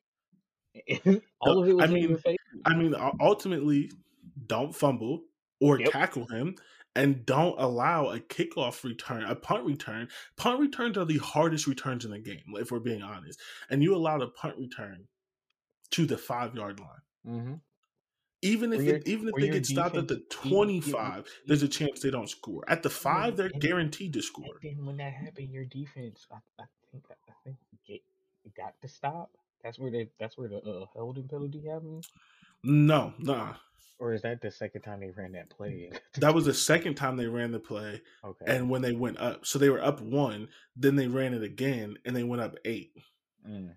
[1.41, 2.37] all of it was I in mean, your favor.
[2.65, 3.91] I mean, ultimately,
[4.47, 5.23] don't fumble
[5.59, 5.91] or Yep.
[5.91, 6.55] tackle him,
[6.95, 10.07] and don't allow a kickoff return, a punt return.
[10.37, 13.39] Punt returns are the hardest returns in the game, if we're being honest.
[13.69, 15.07] And you allowed a punt return
[15.91, 17.01] to the five yard line.
[17.25, 17.53] hmm
[18.41, 21.67] Even if your- it, even if they get stopped at the twenty five, there's a
[21.67, 22.63] chance they don't score.
[22.67, 24.57] At the five, they're and- guaranteed to score.
[24.63, 27.57] And when that happened, your defense, I, I think I think
[28.55, 29.31] got to stop.
[29.63, 32.05] That's where they that's where the uh, holding penalty happened.
[32.63, 33.53] No, nah.
[33.99, 35.91] Or is that the second time they ran that play?
[36.17, 38.45] That was the second time they ran the play, okay.
[38.47, 41.97] and when they went up, so they were up one, then they ran it again,
[42.05, 42.93] and they went up eight.
[43.47, 43.73] Mm.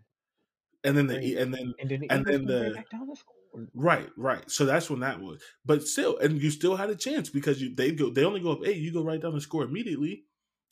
[0.85, 3.17] and then the and then And then the and then right the-
[3.55, 6.95] the right right so that's when that was but still and you still had a
[6.97, 9.41] chance because you they go they only go up eight you go right down and
[9.41, 10.25] score immediately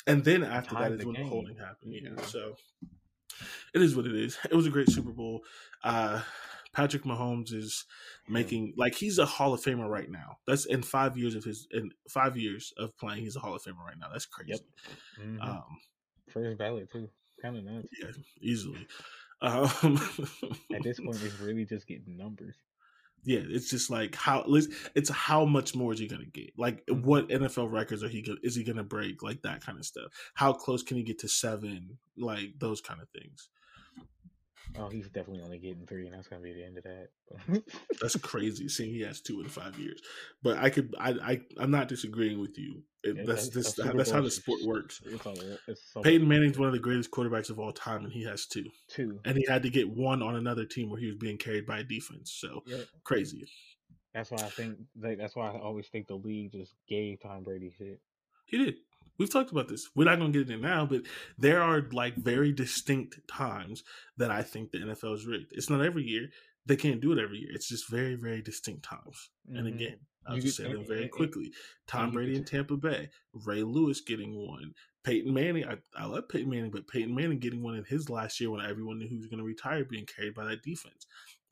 [0.07, 2.21] and then after that tied is the when the holding happened Yeah.
[2.27, 2.55] so
[3.75, 5.41] it is what it is it was a great super bowl
[5.85, 6.21] uh
[6.73, 7.85] patrick mahomes is
[8.29, 11.67] making like he's a hall of famer right now that's in five years of his
[11.71, 14.55] in five years of playing he's a hall of famer right now that's crazy
[15.21, 15.43] Mhm.
[15.43, 15.65] um
[16.31, 17.11] First ballot too.
[17.43, 17.89] Kind of nuts.
[18.01, 18.87] yeah easily
[19.43, 19.69] um
[20.75, 22.55] At this point, it's really just getting numbers.
[23.25, 24.45] Yeah, it's just like how
[24.95, 26.51] it's how much more is he gonna get?
[26.59, 27.03] Like Mhm.
[27.05, 29.23] what NFL records are he go- is he gonna break?
[29.23, 30.13] Like that kind of stuff.
[30.35, 31.99] How close can he get to seven?
[32.17, 33.49] Like those kind of things.
[34.79, 37.09] Oh, he's definitely only getting three, and that's gonna be the end of that.
[38.01, 38.69] That's crazy.
[38.69, 40.01] Seeing he has two in five years,
[40.43, 42.83] but I could I I I'm not disagreeing with you.
[43.03, 45.01] It, Yeah, that's this Super that's how the sport works.
[45.05, 48.13] It's all, it's so Peyton Manning's one of the greatest quarterbacks of all time, and
[48.13, 48.67] he has two.
[48.89, 49.19] two.
[49.25, 51.81] And he had to get one on another team where he was being carried by
[51.81, 52.33] a defense.
[52.39, 52.85] So Yeah.
[53.03, 53.49] crazy.
[54.15, 57.73] That's why I think that's why I always think the league just gave Tom Brady
[57.77, 58.01] shit.
[58.47, 58.77] He did.
[59.19, 59.89] We've talked about this.
[59.95, 61.03] We're not going to get into now, but
[61.39, 63.85] there are like very distinct times
[64.17, 65.53] that I think the NFL is rigged.
[65.53, 66.29] It's not every year.
[66.67, 67.51] They can't do it every year.
[67.53, 69.31] It's just very, very distinct times.
[69.49, 69.59] Mm-hmm.
[69.59, 69.97] And again,
[70.27, 71.53] I'll you just say them very quickly.
[71.87, 74.73] Tom Brady in Tampa Bay, Ray Lewis getting one,
[75.05, 75.65] Peyton Manning.
[75.65, 78.65] I, I love Peyton Manning, but Peyton Manning getting one in his last year when
[78.65, 81.07] everyone knew he was going to retire, being carried by that defense.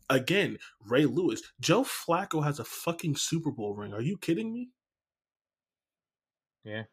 [0.08, 1.42] Again, Ray Lewis.
[1.60, 3.92] Joe Flacco has a fucking Super Bowl ring.
[3.92, 4.70] Are you kidding me?
[6.64, 6.84] Yeah.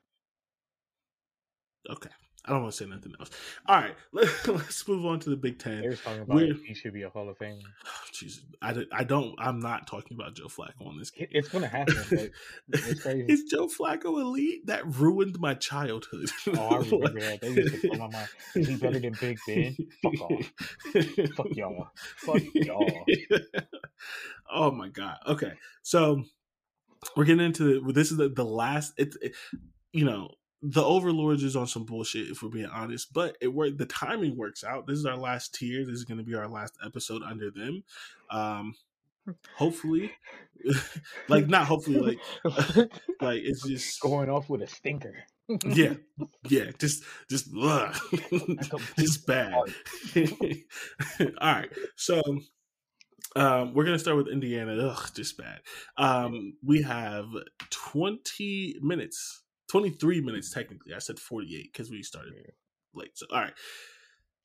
[1.90, 2.10] Okay.
[2.48, 3.30] I don't want to say nothing else.
[3.66, 5.82] All right, let, us move on to the Big Ten.
[5.82, 7.60] They were talking about he should be a Hall of Famer.
[7.86, 9.36] Oh, Jesus, I, I don't.
[9.38, 11.12] I'm not talking about Joe Flacco on this.
[11.12, 11.28] Game.
[11.32, 11.98] It's going to happen.
[12.70, 13.26] it's crazy.
[13.28, 14.66] Is Joe Flacco elite?
[14.68, 16.30] That ruined my childhood.
[16.56, 17.42] oh, I remember that.
[17.42, 18.30] They used to my mind.
[18.56, 19.76] Is he better than Big Ben?
[20.02, 20.54] Fuck off.
[21.36, 21.88] Fuck y'all.
[22.18, 23.06] Fuck y'all.
[24.54, 25.18] oh my god.
[25.28, 26.24] Okay, so
[27.18, 28.94] we're getting into this is the, the last.
[28.98, 29.34] It's it,
[29.92, 30.30] you know
[30.62, 34.36] the overlords is on some bullshit if we're being honest but it worked the timing
[34.36, 34.88] works out.
[34.88, 35.86] This is our last tier.
[35.86, 37.84] This is going to be our last episode under them.
[38.30, 38.74] Um
[39.56, 40.12] hopefully.
[41.30, 42.20] Like not hopefully like
[43.22, 45.14] like it's just going off with a stinker.
[45.66, 45.94] Yeah.
[46.50, 47.50] Yeah just just
[48.98, 49.54] just bad.
[49.54, 49.72] all
[51.42, 51.70] right.
[51.96, 52.22] So
[53.36, 54.74] um, we're gonna start with Indiana.
[54.90, 55.60] Ugh, just bad.
[55.98, 57.28] Um, we have
[57.70, 60.94] 20 minutes 23 minutes technically.
[60.94, 62.34] I said 48 because we started
[62.94, 63.18] late.
[63.18, 63.54] So all right.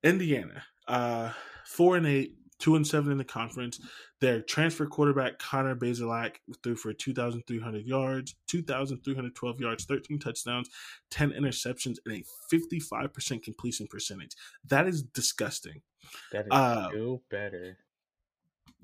[0.03, 1.31] Indiana, uh,
[1.65, 3.81] four and eight, two and seven in the conference.
[4.21, 10.69] Their transfer quarterback Connor Bazelak threw for 2,300 yards, 2,312 yards, 13 touchdowns,
[11.11, 14.33] 10 interceptions, and a 55% completion percentage.
[14.69, 15.83] That is disgusting.
[16.31, 17.79] That is uh, still better.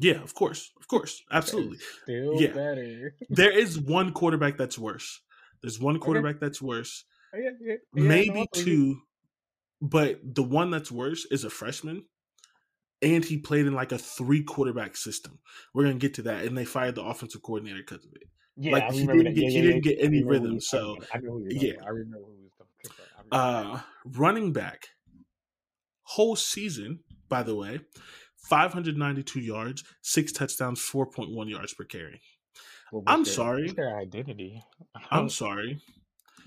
[0.01, 1.79] Yeah, of course, of course, absolutely.
[2.03, 2.53] Still yeah.
[2.53, 3.15] better.
[3.31, 5.21] there is one quarterback that's worse.
[5.63, 6.47] There's one quarterback okay.
[6.47, 7.05] that's worse.
[7.35, 9.01] Oh, yeah, yeah, yeah, Maybe no, two,
[9.81, 12.05] but the one that's worse is a freshman,
[13.03, 15.39] and he played in like a three quarterback system.
[15.75, 18.29] We're gonna get to that, and they fired the offensive coordinator because of it.
[18.57, 20.61] Yeah, like he didn't get he didn't get any rhythm.
[20.61, 20.97] So
[21.49, 22.97] yeah, I remember who was talking.
[23.31, 24.89] Uh, running back,
[26.03, 27.81] whole season, by the way,
[28.49, 32.21] 592 yards, six touchdowns, 4.1 yards per carry.
[32.93, 33.71] Well, I'm their, sorry.
[33.73, 34.63] their identity?
[35.11, 35.81] I'm sorry.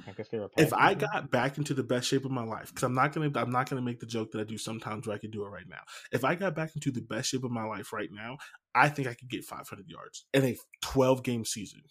[0.08, 2.84] I guess they're if I got back into the best shape of my life, because
[2.84, 5.20] I'm not gonna, I'm not gonna make the joke that I do sometimes where I
[5.20, 5.82] could do it right now.
[6.12, 8.38] If I got back into the best shape of my life right now,
[8.74, 11.82] I think I could get 500 yards in a 12 game season.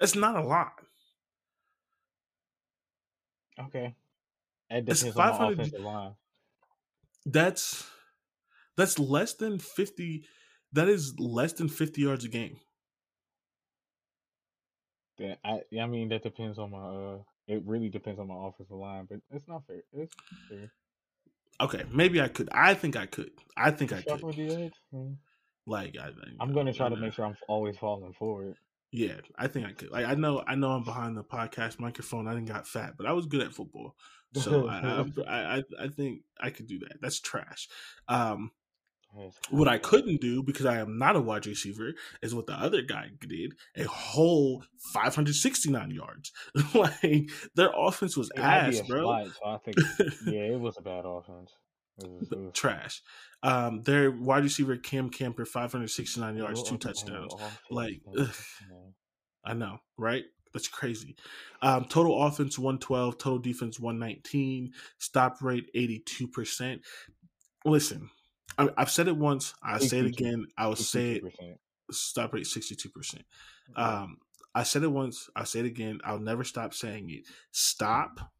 [0.00, 0.72] That's not a lot.
[3.66, 3.94] Okay.
[4.70, 6.12] It depends on the offensive line.
[7.26, 7.86] That's
[8.76, 10.24] that's less than 50
[10.72, 12.56] that is less than 50 yards a game.
[15.18, 18.76] Yeah, I I mean that depends on my uh it really depends on my offensive
[18.76, 19.82] line, but it's not fair.
[19.92, 20.14] It's
[20.48, 20.72] fair.
[21.60, 22.48] Okay, maybe I could.
[22.52, 23.32] I think I could.
[23.56, 24.72] I think I could.
[24.90, 25.12] Hmm.
[25.66, 26.10] Like I,
[26.42, 28.56] am gonna try to make sure I'm always falling forward.
[28.92, 29.90] Yeah, I think I could.
[29.90, 32.26] Like I know, I know, I'm behind the podcast microphone.
[32.26, 33.94] I didn't got fat, but I was good at football,
[34.34, 37.00] so I, I, I, I think I could do that.
[37.00, 37.68] That's trash.
[38.08, 38.52] Um,
[39.50, 42.82] what I couldn't do because I am not a wide receiver is what the other
[42.82, 46.32] guy did a whole 569 yards.
[46.74, 49.26] like their offense was it ass, bro.
[49.26, 49.76] So I think
[50.26, 51.54] yeah, it was a bad offense.
[51.98, 52.52] It was, it was...
[52.54, 53.02] Trash.
[53.42, 57.34] Um, their wide receiver Cam Camper 569 yards, two touchdowns.
[57.70, 58.00] Like,
[59.44, 60.24] I know, right?
[60.52, 61.16] That's crazy.
[61.62, 66.80] Um, total offense 112, total defense 119, stop rate 82%.
[67.64, 68.10] Listen,
[68.60, 69.54] I, have said it once.
[69.62, 70.46] I say it again.
[70.56, 71.24] I will say it.
[71.90, 73.24] Stop rate sixty two percent.
[73.76, 74.18] Um,
[74.54, 75.28] I said it once.
[75.34, 76.00] I say it again.
[76.04, 77.22] I'll never stop saying it.
[77.52, 78.32] Stop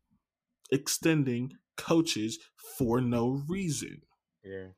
[0.70, 2.38] extending coaches
[2.78, 4.02] for no reason.
[4.44, 4.68] Yeah.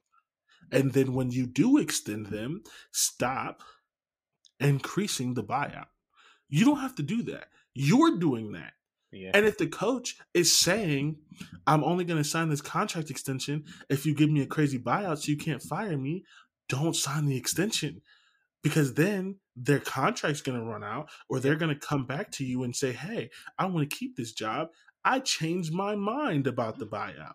[0.70, 3.62] And then when you do extend them, stop
[4.60, 5.86] increasing the buyout.
[6.48, 7.48] You don't have to do that.
[7.74, 8.72] You're doing that.
[9.12, 9.30] Yeah.
[9.34, 11.16] And if the coach is saying,
[11.66, 15.18] I'm only going to sign this contract extension if you give me a crazy buyout
[15.18, 16.24] so you can't fire me,
[16.68, 18.00] don't sign the extension
[18.62, 22.44] because then their contract's going to run out or they're going to come back to
[22.44, 24.68] you and say, Hey, I want to keep this job.
[25.04, 27.34] I changed my mind about the buyout.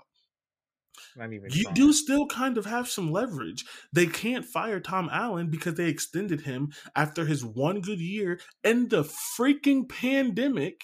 [1.54, 1.76] you trying.
[1.76, 3.66] do still kind of have some leverage.
[3.94, 8.90] They can't fire Tom Allen because they extended him after his one good year and
[8.90, 9.04] the
[9.38, 10.82] freaking pandemic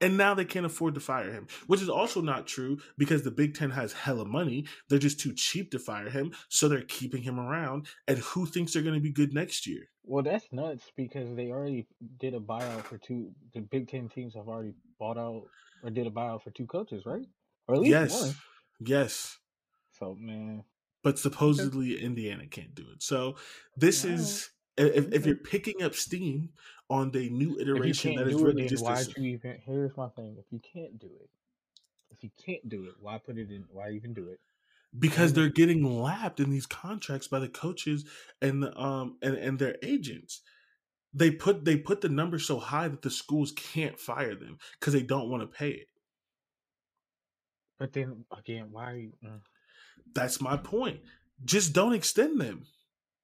[0.00, 3.30] And now they can't afford to fire him, which is also not true because the
[3.32, 4.64] Big Ten has hella money.
[4.88, 7.88] They're just too cheap to fire him, so they're keeping him around.
[8.06, 9.82] And who thinks they're going to be good next year?
[10.04, 11.86] Well, that's nuts because they already
[12.18, 13.32] did a buyout for two.
[13.54, 15.44] The Big Ten teams have already bought out
[15.82, 17.26] or did a buyout for two coaches, right?
[17.66, 18.34] Or at least yes, one.
[18.80, 19.38] yes.
[19.98, 20.64] So man,
[21.02, 23.02] But supposedly Indiana can't do it.
[23.02, 23.36] So
[23.76, 24.10] this Wow.
[24.12, 26.50] is if, if you're picking up steam
[26.90, 29.58] on the new iteration that is do it, really just why a- you even?
[29.64, 31.30] Here's my thing: if you can't do it,
[32.10, 33.64] if you can't do it, why put it in?
[33.70, 34.40] Why even do it?
[34.98, 38.04] because they're getting lapped in these contracts by the coaches
[38.40, 40.40] and the, um and, and their agents.
[41.14, 44.94] They put they put the number so high that the schools can't fire them because
[44.94, 45.88] they don't want to pay it.
[47.78, 48.92] But then again, why?
[48.92, 49.40] Are you, mm,
[50.14, 51.00] That's my point.
[51.44, 52.66] Just don't extend them.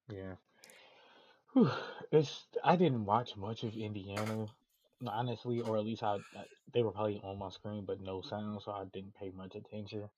[0.09, 0.35] yeah,
[1.55, 1.71] Whew.
[2.13, 2.45] it's.
[2.63, 4.47] I didn't watch much of Indiana,
[5.07, 6.45] honestly, or at least I, I.
[6.73, 10.11] They were probably on my screen, but no sound, so I didn't pay much attention.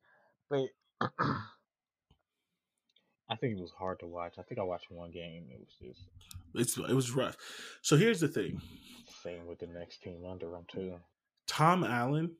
[0.49, 0.68] But
[3.29, 4.35] I think it was hard to watch.
[4.38, 5.46] I think I watched one game.
[5.51, 6.09] It was just
[6.55, 7.37] It's it was rough.
[7.83, 8.61] So here's the thing.
[9.22, 10.94] same with the next team under them too.
[11.46, 12.37] Tom Allen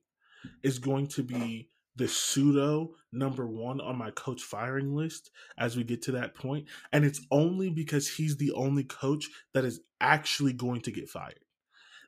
[0.63, 5.85] is going to be the pseudo number one on my coach firing list as we
[5.85, 6.67] get to that point.
[6.93, 11.41] And it's only because he's the only coach that is actually going to get fired.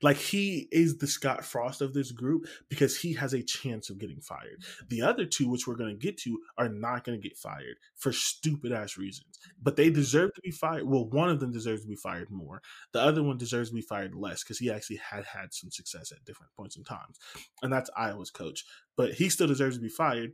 [0.03, 3.99] Like he is the Scott Frost of this group because he has a chance of
[3.99, 4.63] getting fired.
[4.89, 7.77] The other two, which we're going to get to, are not going to get fired
[7.97, 9.39] for stupid ass reasons.
[9.63, 10.85] But they deserve to be fired.
[10.85, 12.63] Well, one of them deserves to be fired more.
[12.93, 16.13] The other one deserves to be fired less because he actually had had some success
[16.13, 17.19] at different points in times,
[17.63, 18.65] and that's Iowa's coach.
[18.97, 20.33] But he still deserves to be fired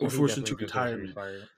[0.00, 1.14] or forced into retirement.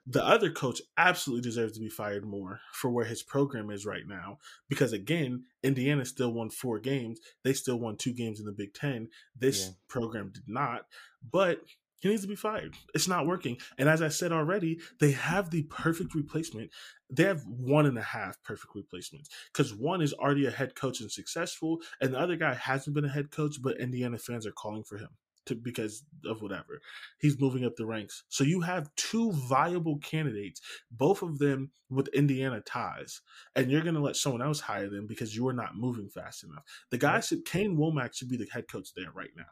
[0.06, 4.06] The other coach absolutely deserves to be fired more for where his program is right
[4.06, 4.38] now.
[4.68, 7.20] Because again, Indiana still won four games.
[7.42, 9.08] They still won two games in the Big Ten.
[9.36, 9.72] This Yeah.
[9.88, 10.86] program did not.
[11.30, 11.64] But
[12.00, 12.76] he needs to be fired.
[12.94, 13.58] It's not working.
[13.76, 16.70] And as I said already, they have the perfect replacement.
[17.10, 19.30] They have one and a half perfect replacements.
[19.52, 23.04] Because one is already a head coach and successful, and the other guy hasn't been
[23.04, 25.08] a head coach, but Indiana fans are calling for him
[25.48, 26.80] to because of whatever.
[27.18, 28.24] He's moving up the ranks.
[28.28, 33.20] So you have two viable candidates, both of them with Indiana ties,
[33.56, 36.44] and you're going to let someone else hire them because you are not moving fast
[36.44, 36.64] enough.
[36.90, 39.44] The guy should, Kane Wommack should be the head coach there right now.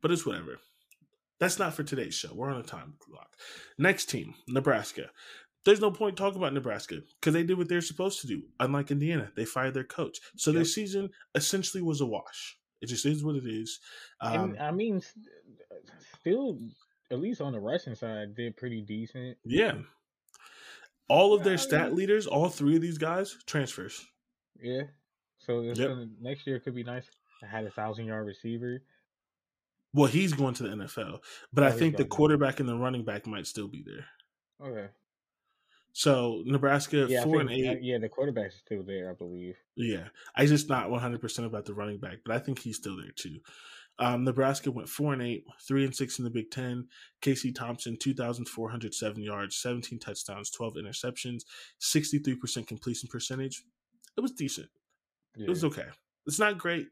[0.00, 0.58] But it's whatever.
[1.40, 2.30] That's not for today's show.
[2.32, 3.30] We're on a time clock.
[3.78, 5.10] Next team, Nebraska.
[5.64, 8.42] There's no point talking about Nebraska because they did what they're supposed to do.
[8.60, 12.58] Unlike Indiana, they fired their coach, so their season essentially was a wash.
[12.84, 13.80] It just is what it is.
[14.20, 15.00] Um, I mean,
[16.20, 16.58] still,
[17.10, 19.38] at least on the Russian side, did pretty decent.
[19.42, 19.72] Yeah.
[21.08, 24.04] All of their stat mean- leaders, all three of these guys, transfers.
[24.62, 24.82] Yeah.
[25.38, 25.76] So Yep.
[25.76, 27.10] gonna, next year could be nice.
[27.42, 28.82] I had a thousand yard receiver.
[29.94, 31.20] Well, he's going to the NFL,
[31.52, 34.06] but Oh, I think the quarterback and the running back might still be there.
[34.68, 34.88] Okay.
[35.96, 37.82] So Nebraska Yeah, four and think, uh, eight.
[37.82, 39.54] yeah, the quarterback's still there, I believe.
[39.76, 42.76] Yeah, I just not one hundred percent about the running back, but I think he's
[42.76, 43.38] still there too.
[44.00, 46.88] Um, Nebraska went four and eight, three and six in the Big Ten.
[47.20, 51.42] Casey Thompson, two thousand four hundred seven yards, seventeen touchdowns, twelve interceptions,
[51.78, 53.62] sixty three percent completion percentage.
[54.16, 54.68] It was decent.
[55.36, 55.44] Yeah.
[55.46, 55.86] It was okay.
[56.26, 56.88] It's not great.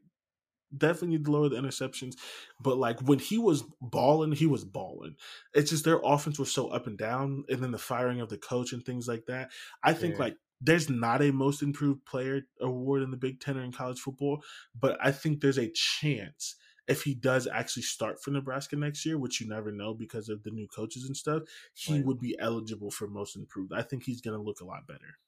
[0.76, 2.14] Definitely need to lower the interceptions.
[2.60, 5.16] But like when he was balling, he was balling.
[5.54, 8.38] It's just their offense was so up and down, and then the firing of the
[8.38, 9.50] coach and things like that.
[9.82, 10.18] I think Yeah.
[10.18, 14.00] like there's not a most improved player award in the Big Ten or in college
[14.00, 14.42] football,
[14.74, 16.56] but I think there's a chance
[16.88, 20.42] if he does actually start for Nebraska next year, which you never know because of
[20.42, 21.42] the new coaches and stuff,
[21.74, 22.00] he Right.
[22.00, 23.72] would be eligible for most improved.
[23.72, 25.18] I think he's going to look a lot better.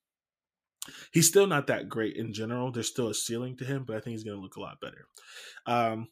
[1.12, 2.70] He's still not that great in general.
[2.70, 4.81] There's still a ceiling to him, but I think he's going to look a lot
[4.81, 5.07] better.
[5.66, 6.09] Um,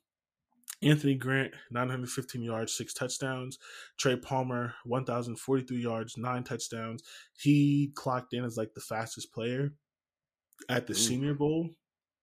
[0.83, 3.59] Anthony Grant, 915 yards, six touchdowns.
[3.99, 7.03] Trey Palmer, 1,043 yards, nine touchdowns.
[7.39, 9.73] He clocked in as like the fastest player
[10.69, 10.97] at the Ooh.
[10.97, 11.71] Senior Bowl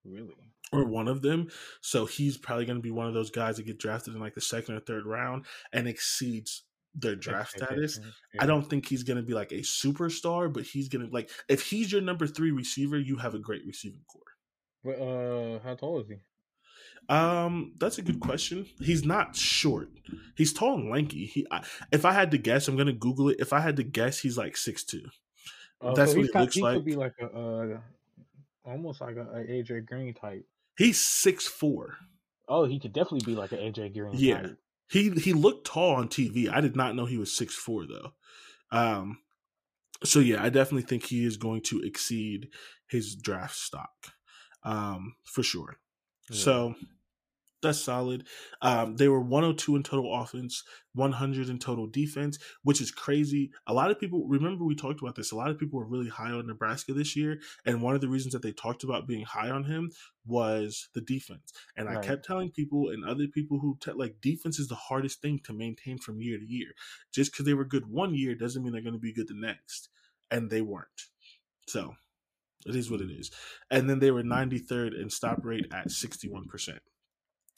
[0.03, 0.33] Really?
[0.73, 1.47] or one of them.
[1.81, 4.35] So he's probably going to be one of those guys that get drafted in like
[4.35, 6.63] the second or third round and exceeds
[6.95, 7.99] their draft status.
[8.39, 11.30] I don't think he's going to be like a superstar, but he's going to like
[11.47, 14.23] if he's your number three receiver, you have a great receiving core.
[14.84, 16.15] But uh, how tall is he?
[17.08, 18.67] Um, that's a good question.
[18.80, 19.89] He's not short.
[20.36, 21.25] He's tall and lanky.
[21.25, 23.38] He, I, if I had to guess, I'm gonna Google it.
[23.39, 25.04] If I had to guess, he's like six two.
[25.82, 26.75] Oh, That's so what he got- looks he like.
[26.75, 27.78] could be like a uh,
[28.65, 30.45] almost like a, a AJ Green type.
[30.78, 31.97] He's six four.
[32.47, 34.41] Oh, he could definitely be like an AJ Green Yeah.
[34.41, 34.57] type.
[34.89, 36.51] He he looked tall on TV.
[36.51, 38.13] I did not know he was six four though.
[38.71, 39.19] Um,
[40.03, 42.49] so yeah, I definitely think he is going to exceed
[42.87, 43.91] his draft stock,
[44.63, 45.77] um, for sure.
[46.29, 46.37] Yeah.
[46.37, 46.75] So
[47.62, 48.26] That's solid.
[48.62, 53.51] Um, they were 102 in total offense, 100 in total defense, which is crazy.
[53.68, 55.34] A lot of people remember we talked about this.
[55.34, 58.07] A lot of people were really high on Nebraska this year, and one of the
[58.07, 59.91] reasons that they talked about being high on him
[60.26, 61.51] was the defense.
[61.76, 61.97] And right.
[61.97, 65.41] I kept telling people and other people who te- like defense is the hardest thing
[65.43, 66.70] to maintain from year to year.
[67.12, 69.34] Just because they were good one year doesn't mean they're going to be good the
[69.34, 69.89] next,
[70.32, 70.88] and they weren't.
[71.68, 71.95] So
[72.66, 73.32] it is what it is.
[73.70, 76.80] And then they were 93rd in stop rate at 61%.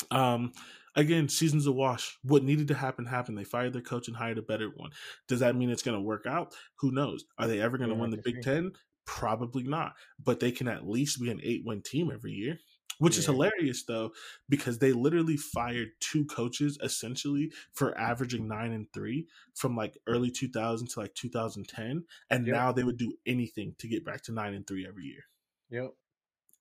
[0.10, 0.54] Um,
[0.95, 2.18] again, season's a wash.
[2.24, 3.38] What needed to happen happened.
[3.38, 4.91] They fired their coach and hired a better one.
[5.28, 6.54] Does that mean it's going to work out?
[6.80, 7.26] Who knows?
[7.38, 8.72] Are they ever going to yeah, win the Big Ten?
[9.06, 9.93] Probably not.
[10.24, 12.60] But they can at least be an eight win team every year.
[12.99, 13.22] Which yeah.
[13.22, 14.12] is hilarious though,
[14.47, 20.30] because they literally fired two coaches essentially for averaging nine and three from like early
[20.30, 22.56] 2000 to like 2010, and yep.
[22.56, 25.24] now they would do anything to get back to nine and three every year.
[25.72, 25.93] Yep.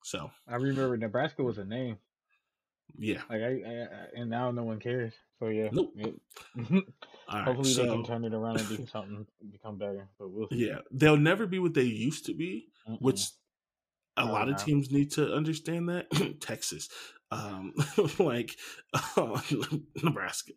[0.02, 1.98] So I remember Nebraska was a name.
[2.98, 3.22] Yeah.
[3.28, 3.86] Like I, I,
[4.16, 5.12] and now no one cares.
[5.38, 5.68] So yeah.
[5.72, 5.94] Nope.
[6.56, 6.84] Hopefully
[7.28, 10.08] right, so, they can turn it around and do something, become better.
[10.18, 10.66] But we'll see.
[10.66, 13.00] Yeah, they'll never be what they used to be, Mm-mm.
[13.00, 13.28] which
[14.16, 16.10] a oh, lot of teams need to understand that.
[16.40, 16.88] Texas,
[17.30, 17.72] um,
[18.18, 18.56] like
[19.16, 19.40] uh,
[20.02, 20.52] Nebraska,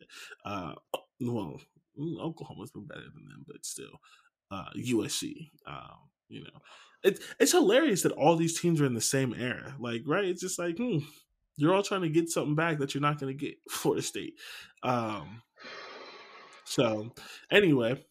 [0.46, 0.74] uh,
[1.22, 1.62] well,
[2.00, 4.00] Oklahoma's been better than them, but still,
[4.52, 5.52] uh, USC.
[5.66, 6.60] Um, you know,
[7.04, 9.76] it's it's hilarious that all these teams are in the same era.
[9.80, 10.26] Like, right?
[10.26, 11.00] It's just like, hmm,
[11.58, 14.02] you're all trying to get something back that you're not going to get for the
[14.02, 14.36] state.
[14.82, 15.42] Um,
[16.66, 17.14] so,
[17.52, 18.04] anyway,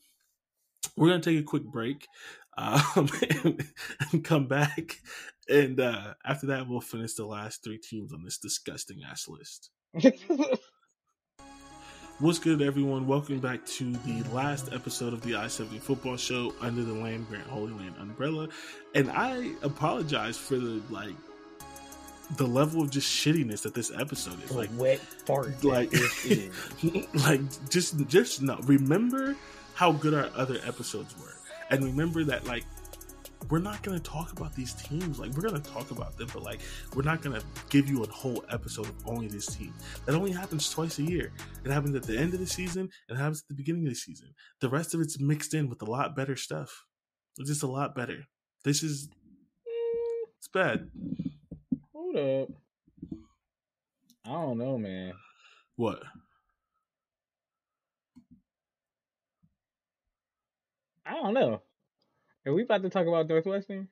[0.97, 2.07] we're going to take a quick break
[2.57, 3.09] um,
[3.45, 3.65] and,
[4.13, 4.99] and, come back.
[5.49, 9.71] And uh, after that, we'll finish the last three teams on this disgusting ass list.
[12.19, 13.09] What's good, everyone?
[13.09, 17.29] Welcome back to the last episode of the I 70 football show under the Land
[17.29, 18.49] Grant Holy Land umbrella.
[18.95, 21.17] And I apologize for the like
[22.37, 24.51] the level of just shittiness that this episode is.
[24.51, 25.63] The like wet fart.
[25.65, 25.93] Like,
[27.15, 28.59] like just just no.
[28.63, 29.37] Remember
[29.75, 31.35] how good our other episodes were,
[31.71, 32.65] and remember that like
[33.51, 35.19] we're not going to talk about these teams.
[35.19, 36.61] Like we're going to talk about them, but like
[36.95, 39.75] we're not going to give you a whole episode of only this team.
[40.07, 41.33] That only happens twice a year.
[41.65, 42.89] It happens at the end of the season.
[43.09, 44.29] It happens at the beginning of the season.
[44.61, 46.85] The rest of it's mixed in with a lot better stuff.
[47.39, 48.25] It's just a lot better.
[48.65, 49.09] This is
[50.39, 50.89] it's bad.
[52.15, 52.57] Hold up.
[54.25, 55.13] I don't know, man.
[55.77, 56.03] What?
[61.05, 61.63] I don't know.
[62.47, 63.89] Are we about to talk about Northwestern?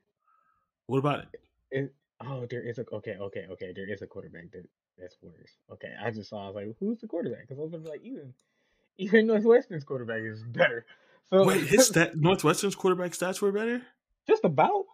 [0.87, 1.41] What about it?
[1.71, 1.95] it
[2.25, 3.73] oh, there is a okay, okay, okay.
[3.75, 4.65] There is a quarterback that
[4.99, 5.57] that's worse.
[5.73, 6.45] Okay, I just saw.
[6.45, 7.43] I was like, who's the quarterback?
[7.43, 8.35] Because I was gonna be like, even
[8.99, 10.85] even Northwestern's quarterback is better.
[11.31, 13.83] So wait, his stat Northwestern's quarterback stats were better.
[14.27, 14.85] Just about.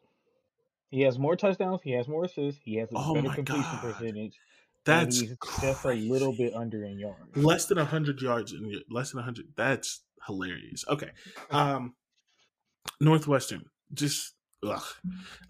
[0.96, 1.82] He has more touchdowns.
[1.82, 2.62] He has more assists.
[2.64, 3.82] He has a oh better completion God.
[3.82, 4.40] percentage.
[4.86, 7.36] That's just a little bit under in yards.
[7.36, 9.48] Less than hundred yards and less than hundred.
[9.56, 10.86] That's hilarious.
[10.88, 11.10] Okay,
[11.50, 11.94] um,
[12.98, 14.32] Northwestern just
[14.66, 14.82] ugh.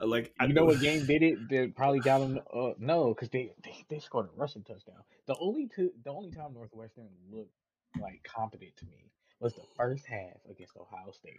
[0.01, 1.49] like you know what game did it?
[1.49, 2.41] They probably got them.
[2.53, 4.97] Uh, no, because they, they they scored a rushing touchdown.
[5.27, 7.55] The only two, the only time Northwestern looked
[8.01, 11.39] like competent to me was the first half against Ohio State.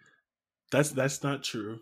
[0.72, 1.82] That's that's not true.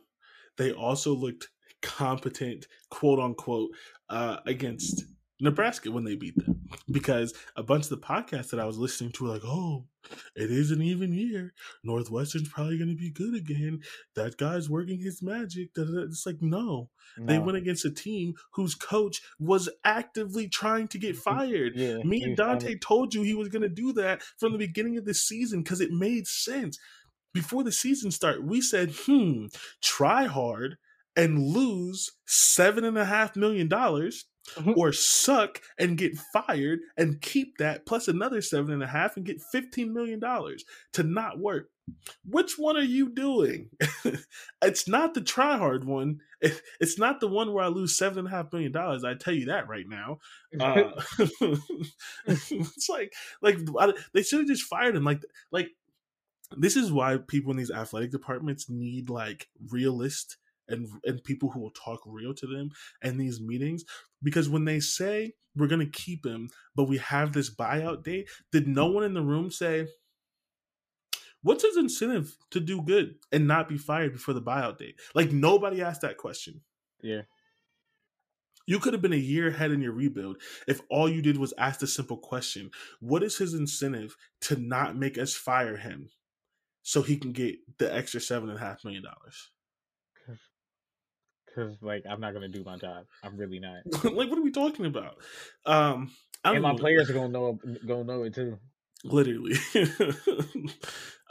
[0.58, 1.50] They also looked
[1.82, 3.72] competent, quote unquote,
[4.10, 5.06] uh, against
[5.40, 6.62] Nebraska when they beat them.
[6.90, 9.86] Because a bunch of the podcasts that I was listening to were like, oh,
[10.36, 11.54] it is an even year.
[11.84, 13.82] Northwestern's probably going to be good again.
[14.16, 15.70] That guy's working his magic.
[15.76, 16.90] It's like, no.
[17.18, 17.26] no.
[17.26, 21.74] They went against a team whose coach was actively trying to get fired.
[21.76, 24.98] Yeah, Me and Dante told you he was going to do that from the beginning
[24.98, 26.80] of the season because it made sense.
[27.36, 29.48] Before the season started, we said, hmm,
[29.82, 30.78] try hard
[31.18, 34.26] and lose seven and a half million dollars
[34.56, 34.72] mm-hmm.
[34.78, 39.26] or suck and get fired and keep that plus another seven and a half and
[39.26, 40.64] get 15 million dollars
[40.94, 41.70] to not work.
[42.28, 43.70] Which one are you doing?
[44.62, 46.22] It's not the try hard one.
[46.80, 49.04] It's not the one where i lose seven and a half million dollars.
[49.04, 50.18] I tell you that right now.
[50.60, 50.92] Uh,
[52.26, 53.14] it's like
[53.44, 53.60] like
[54.14, 55.04] they should have just fired him.
[55.04, 55.22] Like
[55.52, 55.70] like
[56.58, 60.38] this is why people in these athletic departments need like realist
[60.68, 62.72] and and people who will talk real to them
[63.02, 63.84] in these meetings.
[64.24, 68.28] Because when they say we're going to keep him but we have this buyout date
[68.52, 69.88] did no one in the room say
[71.46, 75.00] what's his incentive to do good and not be fired before the buyout date?
[75.14, 76.62] Like nobody asked that question.
[77.04, 77.22] Yeah.
[78.66, 80.38] You could have been a year ahead in your rebuild
[80.68, 84.98] if all you did was ask the simple question what is his incentive to not
[84.98, 86.10] make us fire him
[86.88, 89.50] so he can get the extra seven and a half million dollars
[91.48, 93.06] because like I'm not gonna do my job.
[93.24, 93.78] I'm really not.
[94.04, 95.18] like, what are we talking about?
[95.66, 96.12] Um,
[96.44, 98.60] And my players are gonna know gonna know it too.
[99.04, 99.56] literally.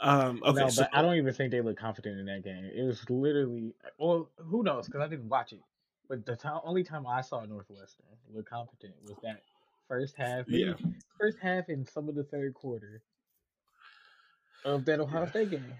[0.01, 2.69] um, okay, no, so but I don't even think they look confident in that game.
[2.73, 4.87] It was literally, well, who knows?
[4.87, 5.61] Because I didn't watch it.
[6.09, 9.41] But the time, only time I saw Northwestern look competent was that
[9.87, 10.73] first half, Yeah.
[11.17, 13.01] first half and some of the third quarter
[14.65, 15.73] of that Ohio State game.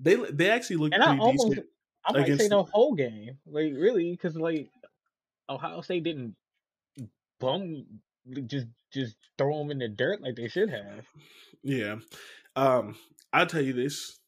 [0.00, 1.66] they they actually look And I pretty almost, decent.
[2.04, 4.68] I might say the- whole game, like really, because like
[5.48, 6.34] Ohio State didn't
[7.40, 7.86] bum
[8.46, 11.06] just just throw them in the dirt like they should have.
[11.62, 11.96] Yeah.
[12.56, 12.96] Um,
[13.32, 14.18] I'll tell you this.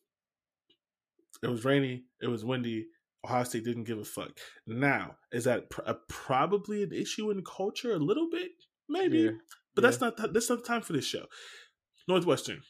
[1.42, 2.86] It was rainy, it was windy.
[3.24, 4.38] Ohio State didn't give a fuck.
[4.66, 8.50] Now, is that pr- probably an issue in culture a little bit?
[8.88, 9.18] Maybe.
[9.20, 9.30] Yeah.
[9.74, 11.24] But that's not th- that's not the time for this show.
[12.06, 12.62] Northwestern.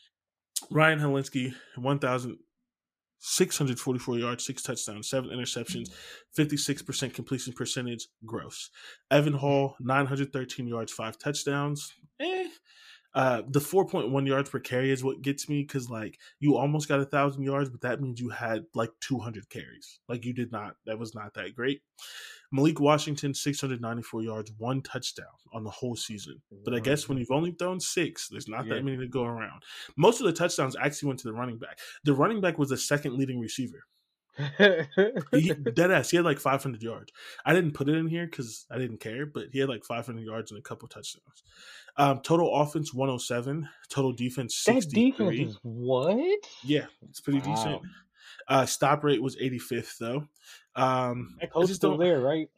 [0.71, 5.91] Ryan Hilinski, 1,644 yards, six touchdowns, seven interceptions,
[6.37, 8.71] 56% completion percentage, gross.
[9.11, 11.93] Evan Hull, 913 yards, five touchdowns.
[12.21, 12.49] Eh.
[13.15, 16.99] Uh, the 4.1 yards per carry is what gets me because, like, you almost got
[17.01, 20.01] a thousand yards, but that means you had like 200 carries.
[20.09, 21.81] Like, you did not, that was not that great.
[22.51, 26.41] Malik Washington, 694 yards, one touchdown on the whole season.
[26.65, 28.75] But I guess when you've only thrown six, there's not Yeah.
[28.75, 29.63] that many to go around.
[29.97, 31.79] Most of the touchdowns actually went to the running back.
[32.05, 33.85] The running back was the second leading receiver.
[35.33, 36.11] He, dead ass.
[36.11, 37.13] He had like 500 yards.
[37.45, 40.21] I didn't put it in here because I didn't care, but he had like 500
[40.25, 41.43] yards and a couple touchdowns.
[41.97, 43.69] Um, total offense 107.
[43.89, 45.37] Total defense that 63.
[45.37, 46.39] defense is what?
[46.65, 47.55] Yeah, it's pretty Wow.
[47.55, 47.83] decent.
[48.49, 50.27] Uh, stop rate was 85th though.
[50.77, 52.51] Um, That just still there, right?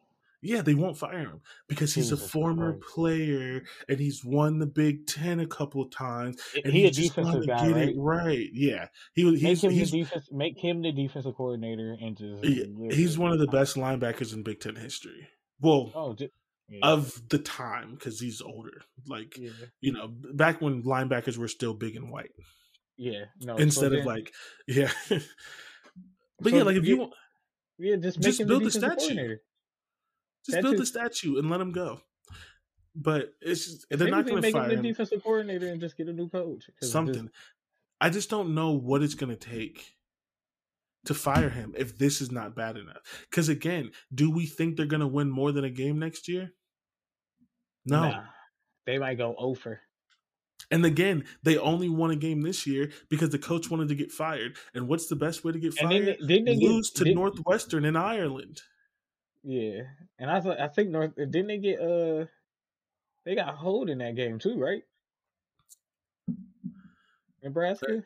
[0.47, 2.95] Yeah, they won't fire him because he's a former Christ.
[2.95, 6.41] player and he's won the Big Ten a couple of times.
[6.65, 7.89] And He a just defensive guy, get right?
[7.89, 8.49] it right.
[8.53, 9.43] Yeah, he was.
[9.43, 10.29] Make him the defense.
[10.33, 12.45] Make him the defensive coordinator and just.
[12.45, 15.29] yeah, he's one of the best linebackers in Big Ten history.
[15.61, 16.33] Well, Oh, just,
[16.69, 16.81] yeah.
[16.83, 18.83] of the time because he's older.
[19.07, 22.31] Like yeah, you know, back when linebackers were still big and white
[22.99, 23.25] yeah.
[23.41, 24.33] No, instead so of then- like
[24.67, 24.91] yeah.
[25.09, 27.13] but So yeah, like if you- want,
[27.79, 29.37] yeah, just just him build the the statue.
[30.47, 31.39] Just build the Statue.
[31.39, 32.01] and let him go.
[32.95, 34.83] But it's just, they're not going to make him fire the him.
[34.83, 36.71] defensive coordinator and just get a new coach.
[36.83, 37.29] something.
[38.01, 39.97] I just don't know what it's going to take
[41.07, 43.27] to fire him if this is not bad enough.
[43.31, 46.53] Because again, do we think they're going to win more than a game next year?
[47.85, 48.03] No.
[48.03, 48.25] nah,
[48.87, 49.81] they might go over.
[50.71, 54.11] And again, they only won a game this year because the coach wanted to get
[54.11, 54.57] fired.
[54.75, 56.07] And what's the best way to get And fired?
[56.07, 58.61] then they, didn't get, Lose to Northwestern in Ireland.
[59.49, 59.83] Yeah,
[60.19, 62.27] and I thought I think North didn't they get uh
[63.25, 64.83] they got hold in that game too, right?
[67.45, 68.03] Nebraska.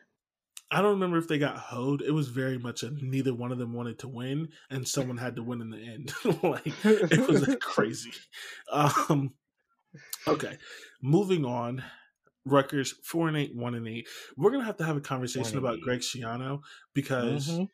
[0.69, 2.03] I don't remember if they got hoed.
[2.03, 5.35] It was very much a neither one of them wanted to win, and someone had
[5.37, 6.13] to win in the end.
[6.43, 8.13] like it was crazy.
[8.71, 9.33] Um,
[10.27, 10.59] okay,
[11.01, 11.83] moving on.
[12.45, 14.07] Rutgers four and eight, one and eight.
[14.37, 15.79] We're gonna have to have a conversation about.
[15.81, 16.61] Greg Schiano
[16.93, 17.69] because Mhm.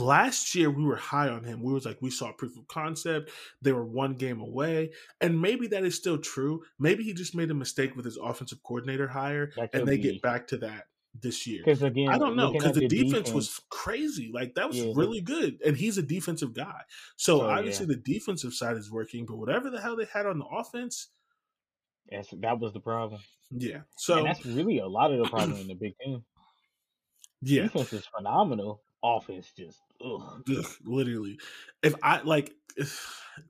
[0.00, 1.62] Last year we were high on him.
[1.62, 3.30] We was like we saw proof of concept.
[3.62, 6.62] They were one game away, and maybe that is still true.
[6.78, 10.02] Maybe he just made a mistake with his offensive coordinator hire, and they be.
[10.02, 10.84] get back to that
[11.20, 11.62] this year.
[11.64, 14.30] Because again, I don't know because the defense, was crazy.
[14.32, 14.92] Like that was Yeah.
[14.94, 16.80] really good, and he's a defensive guy.
[17.16, 20.38] So Oh, obviously the defensive side is working, but whatever the hell they had on
[20.38, 21.08] the offense,
[22.10, 23.20] that's, that was the problem.
[23.50, 23.74] yeah.
[23.76, 26.24] and So that's really a lot of the problem in the Big Ten.
[27.42, 28.82] yeah, Defense is phenomenal.
[29.04, 30.42] Offense just ugh.
[30.58, 31.38] Ugh, literally.
[31.82, 32.52] If I like.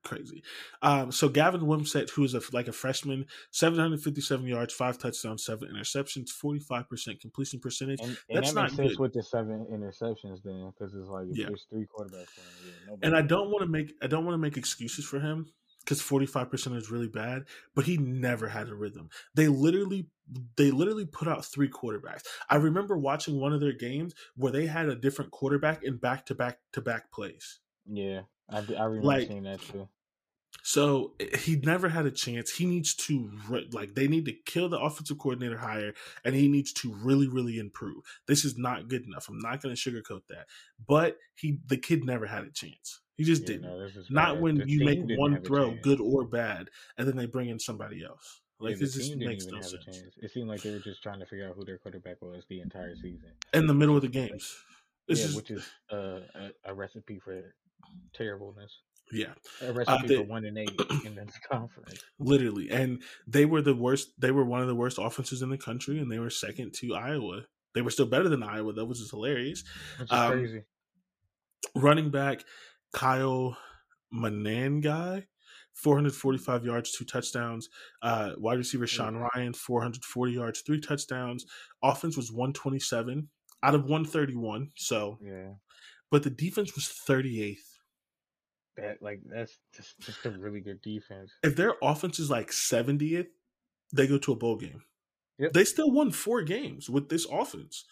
[0.03, 0.43] Crazy.
[0.81, 5.69] Um, so Gavin Wimsatt, who is a, like a freshman, 757 yards, five touchdowns, seven
[5.75, 8.01] interceptions, 45% completion percentage.
[8.01, 8.99] And, and That's that makes not sense good.
[8.99, 11.49] with the seven interceptions then, because it's like Yeah.
[11.49, 14.39] there's three quarterbacks playing, yeah, And I don't want to make I don't want to
[14.39, 15.53] make excuses for him
[15.85, 19.11] because 45% is really bad, but he never had a rhythm.
[19.35, 20.09] They literally
[20.57, 22.23] they literally put out three quarterbacks.
[22.49, 26.25] I remember watching one of their games where they had a different quarterback in back
[26.27, 27.61] to back to back plays.
[27.87, 29.89] Yeah, I remember Like- seeing that too.
[30.63, 32.51] So eh, he never had a chance.
[32.51, 33.31] He needs to
[33.73, 35.93] like they need to kill the offensive coordinator higher,
[36.25, 38.05] and he needs to really, really improve.
[38.27, 39.29] This is not good enough.
[39.29, 40.47] I'm not going to sugarcoat that.
[40.87, 43.01] But he, the kid, never had a chance.
[43.17, 43.63] He just Yeah, didn't.
[43.63, 44.43] no, Not bad.
[44.43, 48.05] when The you make one throw, good or bad, and then they bring in somebody
[48.05, 48.41] else.
[48.61, 50.15] Like the this just makes no sense.
[50.23, 52.61] It seemed like they were just trying to figure out who their quarterback was the
[52.61, 53.31] entire season.
[53.53, 54.57] In the middle of the games,
[55.09, 57.55] it's yeah, just which is uh, a, a recipe for
[58.15, 58.73] terribleness.
[59.13, 59.35] yeah.
[59.61, 60.71] A recipe they- for one and eight
[61.05, 62.01] in this conference.
[62.19, 65.59] literally and they were the worst they were one of the worst offenses in the
[65.59, 67.43] country and they were second to iowa
[67.75, 69.63] they were still better than iowa though which is hilarious
[69.99, 70.63] Which is Um, crazy.
[71.75, 72.45] running back
[72.95, 73.57] kyle
[74.15, 75.25] monangai
[75.75, 77.69] 445 yards, two touchdowns.
[78.01, 81.45] Uh, wide receiver Sean Ryan, 440 yards, three touchdowns.
[81.83, 83.29] Offense was 127
[83.65, 84.71] out of 131.
[84.77, 85.55] So, Yeah,
[86.13, 87.59] but the defense was 38th.
[88.77, 91.33] that like that's just just a really good defense.
[91.43, 93.27] If their offense is like 70th,
[93.93, 94.83] they go to a bowl game.
[95.39, 95.53] Yep.
[95.55, 97.85] They still won four games with this offense.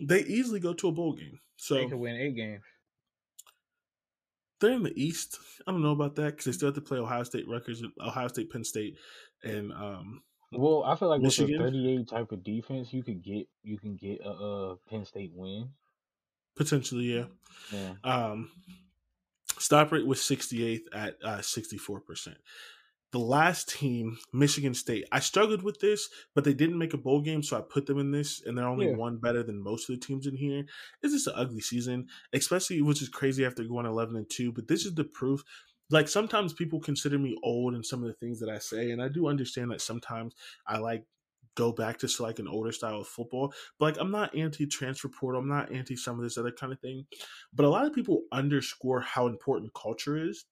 [0.00, 1.38] They easily go to a bowl game.
[1.58, 2.62] So They could win eight games.
[4.60, 5.38] They're in the East.
[5.66, 8.28] I don't know about that because they still have to play Ohio State, Rutgers, Ohio
[8.28, 8.96] State, Penn State,
[9.42, 11.60] and um, Well, I feel like with Michigan?
[11.60, 15.32] a 38 type of defense, you could get you can get a, a Penn State
[15.34, 15.70] win.
[16.56, 17.26] potentially, yeah.
[17.72, 18.50] Yeah, Um,
[19.58, 22.36] stop rate was 68th at uh, 64%.
[23.12, 27.20] The last team, Michigan State, I struggled with this, but they didn't make a bowl
[27.20, 28.96] game, so I put them in this, and they're only Yeah.
[28.96, 30.64] one better than most of the teams in here.
[31.02, 34.52] It's just an ugly season, especially which is crazy after going 11 and 2.
[34.52, 35.42] But this is the proof.
[35.90, 39.02] Like sometimes people consider me old in some of the things that I say, and
[39.02, 40.34] I do understand that sometimes
[40.66, 41.04] I like
[41.56, 43.52] go back to like an older style of football.
[43.78, 46.72] But like I'm not anti transfer portal, I'm not anti some of this other kind
[46.72, 47.06] of thing.
[47.52, 50.44] But a lot of people underscore how important culture is.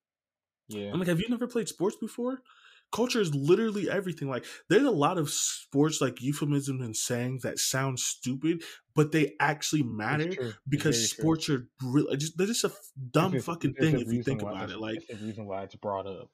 [0.68, 0.90] Yeah.
[0.92, 2.42] I'm like, have you never played sports before?
[2.90, 4.28] Culture is literally everything.
[4.28, 8.62] Like, there's a lot of sports like euphemisms and sayings that sound stupid,
[8.94, 10.46] but they actually matter It's true.
[10.48, 11.22] It's because very true.
[11.22, 12.72] sports are really just they're just a
[13.10, 14.78] dumb fucking thing if you think why about it.
[14.78, 16.30] Like, the reason why it's brought up.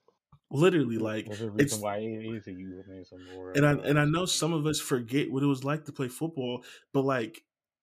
[0.51, 3.51] literally, like There's a reason it's why it is a euphemism or.
[3.53, 6.07] and I and I know some of us forget what it was like to play
[6.09, 7.43] football, but like,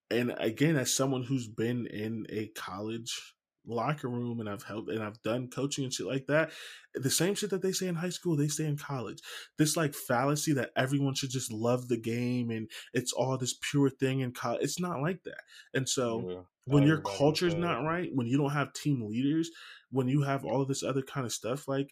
[0.10, 3.36] and again, as someone who's been in a college
[3.66, 6.52] locker room and I've helped and I've done coaching and shit like that,
[6.96, 9.20] the same shit that they say in high school, they say in college.
[9.58, 13.90] This like fallacy that everyone should just love the game and it's all this pure
[13.90, 14.62] thing in college.
[14.64, 15.42] It's not like that.
[15.74, 16.36] And so yeah,
[16.66, 17.62] when your culture's does.
[17.62, 19.50] not right, when you don't have team leaders,
[19.92, 21.92] when you have all of this other kind of stuff, like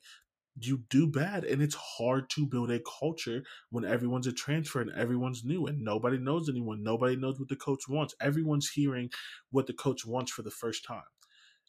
[0.61, 1.43] you do bad.
[1.43, 5.81] And it's hard to build a culture when everyone's a transfer and everyone's new and
[5.81, 6.83] nobody knows anyone.
[6.83, 8.15] Nobody knows what the coach wants.
[8.19, 9.09] Everyone's hearing
[9.51, 11.03] what the coach wants for the first time.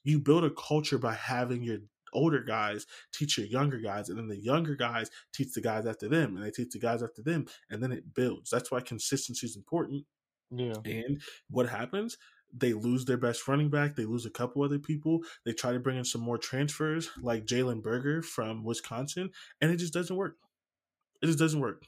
[0.05, 1.79] You build a culture by having your
[2.13, 6.09] older guys teach your younger guys, and then the younger guys teach the guys after
[6.09, 8.51] them, and they teach the guys after them, and then it builds.
[8.51, 10.05] That's why consistency is important.
[10.51, 12.19] Yeah, And what happens?
[12.53, 13.95] They lose their best running back.
[13.95, 15.21] They lose a couple other people.
[15.45, 19.31] They try to bring in some more transfers, like Jalen Berger from Wisconsin,
[19.61, 20.37] and it just doesn't work.
[21.23, 21.85] It just doesn't work.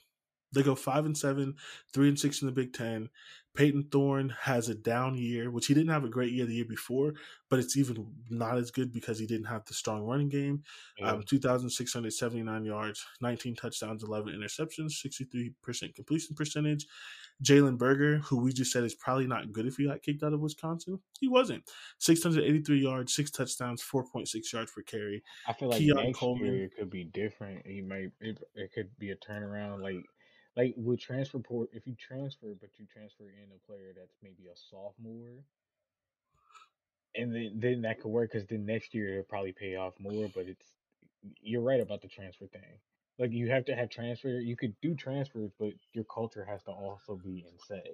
[0.53, 1.57] They go five and seven,
[1.93, 3.09] three and six in the Big Ten.
[3.55, 6.65] Payton Thorne has a down year, which he didn't have a great year the year
[6.65, 7.13] before,
[7.51, 10.63] but it's even not as good because he didn't have the strong running game.
[10.99, 11.13] yeah.
[11.13, 16.87] Um, 2,679 yards, 19 touchdowns, 11 interceptions, 63% completion percentage.
[17.43, 20.33] Jalen Berger, who we just said is probably not good if he got kicked out
[20.33, 21.63] of Wisconsin, he wasn't.
[21.99, 25.23] 683 yards, six touchdowns, 4.6 yards per carry.
[25.47, 26.47] I feel like Keon next Coleman.
[26.47, 27.67] year it could be different.
[27.67, 29.83] He might it, it could be a turnaround.
[29.83, 30.05] Like
[30.57, 34.49] like with transfer port, if you transfer but you transfer in a player that's maybe
[34.49, 35.45] a sophomore,
[37.15, 40.29] and then then that could work because then next year it'll probably pay off more.
[40.29, 40.75] But it's
[41.41, 42.81] you're right about the transfer thing.
[43.19, 44.29] Like you have to have transfer.
[44.41, 47.87] You could do transfers, but your culture has to also be in set.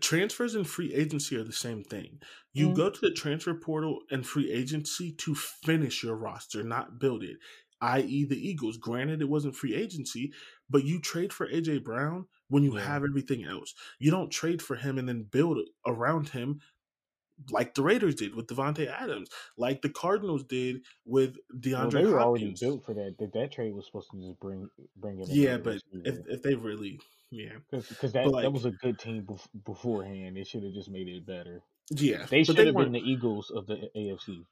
[0.00, 2.20] Transfers and free agency are the same thing.
[2.52, 2.74] You Mhm.
[2.74, 7.38] go to the transfer portal and free agency to finish your roster, not build it.
[7.80, 8.76] I.e., the Eagles.
[8.76, 10.32] Granted, it wasn't free agency,
[10.70, 12.84] but you trade for AJ Brown when you Yeah.
[12.84, 13.74] have everything else.
[13.98, 16.60] You don't trade for him and then build around him
[17.50, 22.04] like the Raiders did with Davante Adams, like the Cardinals did with DeAndre Well, they
[22.06, 23.16] were already built for that.
[23.18, 26.54] That that trade was supposed to just bring bring in Yeah, but if if they
[26.54, 27.00] really,
[27.30, 30.36] yeah, Because that, like- that was a good team bef- beforehand.
[30.36, 31.60] They should have just made it better.
[31.90, 34.46] yeah, They should have been the Eagles of the AFC.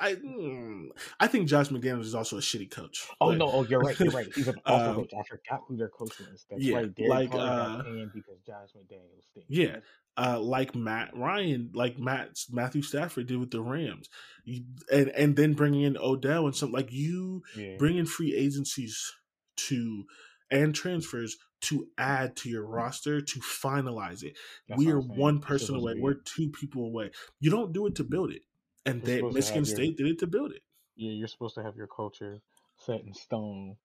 [0.00, 0.88] I mm,
[1.20, 3.06] I think Josh McDaniels is also a shitty coach.
[3.20, 3.50] Oh but- no!
[3.50, 3.98] Oh, you're right.
[3.98, 4.28] You're right.
[4.34, 5.12] He's an awful Um, coach.
[5.18, 6.46] I forgot who their coach was.
[6.50, 6.94] That's yeah, right.
[6.94, 7.82] Derek like, uh,
[8.14, 9.48] because Josh McDaniels stinks.
[9.48, 9.76] Yeah,
[10.16, 14.08] uh, like Matt Ryan, like Matt Matthew Stafford did with the Rams,
[14.44, 17.76] You- and and then bringing in Odell and some like you yeah.
[17.78, 19.12] bring in free agencies
[19.56, 20.04] to
[20.50, 24.36] and transfers to add to your roster to finalize it.
[24.68, 25.94] That's we are one person away.
[25.98, 27.10] We're two people away.
[27.40, 28.42] You don't do it to build it,
[28.86, 30.62] and they, Michigan have your- State did it to build it.
[30.96, 31.10] yeah.
[31.12, 32.40] You're supposed to have your culture
[32.76, 33.76] set in stone,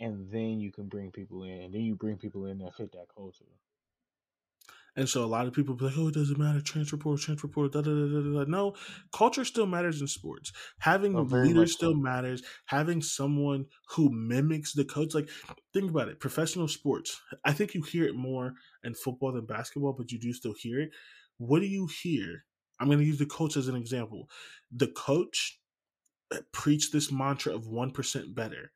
[0.00, 2.92] and then you can bring people in, and then you bring people in that fit
[2.92, 3.58] that culture.
[4.96, 6.60] And so a lot of people be like, "Oh, it doesn't matter.
[6.60, 8.50] Transfer portal, transfer portal." Da, da, da, da, da.
[8.50, 8.76] No,
[9.12, 10.52] culture still matters in sports.
[10.78, 11.98] Having Oh, leaders still so.
[11.98, 12.42] matters.
[12.66, 15.12] Having someone who mimics the coach.
[15.14, 15.28] Like,
[15.72, 16.20] think about it.
[16.20, 17.20] Professional sports.
[17.44, 18.54] I think you hear it more
[18.84, 20.90] in football than basketball, but you do still hear it.
[21.38, 22.44] What do you hear?
[22.80, 24.28] I'm going to use the coach as an example.
[24.72, 25.58] The coach
[26.52, 28.72] preached this mantra of 1% better.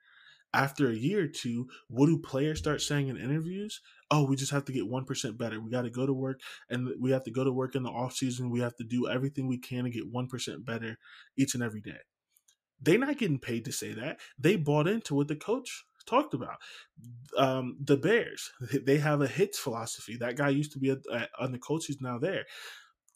[0.55, 3.81] After a year or two, what do players start saying in interviews?
[4.11, 5.61] Oh, we just have to get 1% better.
[5.61, 6.41] We got to go to work
[6.71, 8.51] and we have to go to work in the off season.
[8.51, 10.97] We have to do everything we can to get 1% better
[11.37, 11.99] each and every day.
[12.81, 14.21] They're not getting paid to say that.
[14.39, 16.57] They bought into what the coach talked about.
[17.37, 18.51] Um, the Bears,
[18.87, 20.17] they have a hits philosophy.
[20.17, 20.97] That guy used to be
[21.39, 21.87] on the coach.
[21.87, 22.47] He's now there.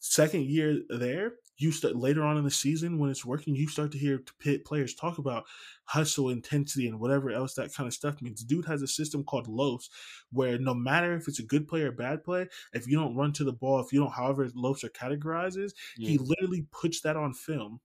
[0.04, 3.92] Second year there, you start later on in the season when it's working, you start
[3.92, 5.44] to hear pit players talk about
[5.84, 8.42] hustle, intensity, and whatever else that kind of stuff means.
[8.42, 9.90] Dude has a system called LOAFs
[10.32, 13.32] where no matter if it's a good play or bad play, if you don't run
[13.34, 16.08] to the ball, if you don't, however LOAFs are categorized, yeah.
[16.08, 17.78] he literally puts that on film,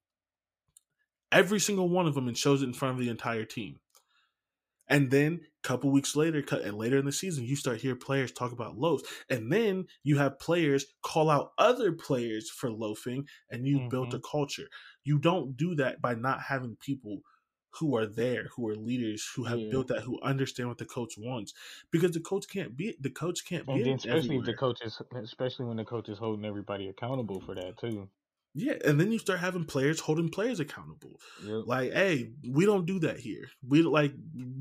[1.32, 3.80] every single one of them, and shows it in front of the entire team.
[4.90, 8.32] And then a couple weeks later, and later in the season, you start hear players
[8.32, 13.68] talk about loafs, and then you have players call out other players for loafing, and
[13.68, 13.90] you've mm-hmm.
[13.90, 14.68] built a culture.
[15.04, 17.22] You don't do that by not having people
[17.80, 19.70] who are there, who are leaders, who have yeah.
[19.70, 21.54] built that, who understand what the coach wants,
[21.92, 23.92] because the coach can't be the coach can't and be.
[23.92, 24.40] especially everywhere.
[24.40, 28.10] if the coach is, especially when the coach is holding everybody accountable for that too.
[28.60, 31.20] Yeah, and then you start having players holding players accountable.
[31.44, 31.64] Yep.
[31.68, 33.52] Like, hey, we don't do that here.
[33.68, 34.14] We like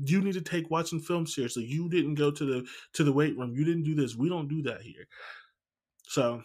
[0.05, 1.63] you need to take watching film seriously.
[1.65, 3.55] You didn't go to the to the weight room.
[3.55, 4.15] You didn't do this.
[4.15, 5.07] We don't do that here.
[6.03, 6.43] So,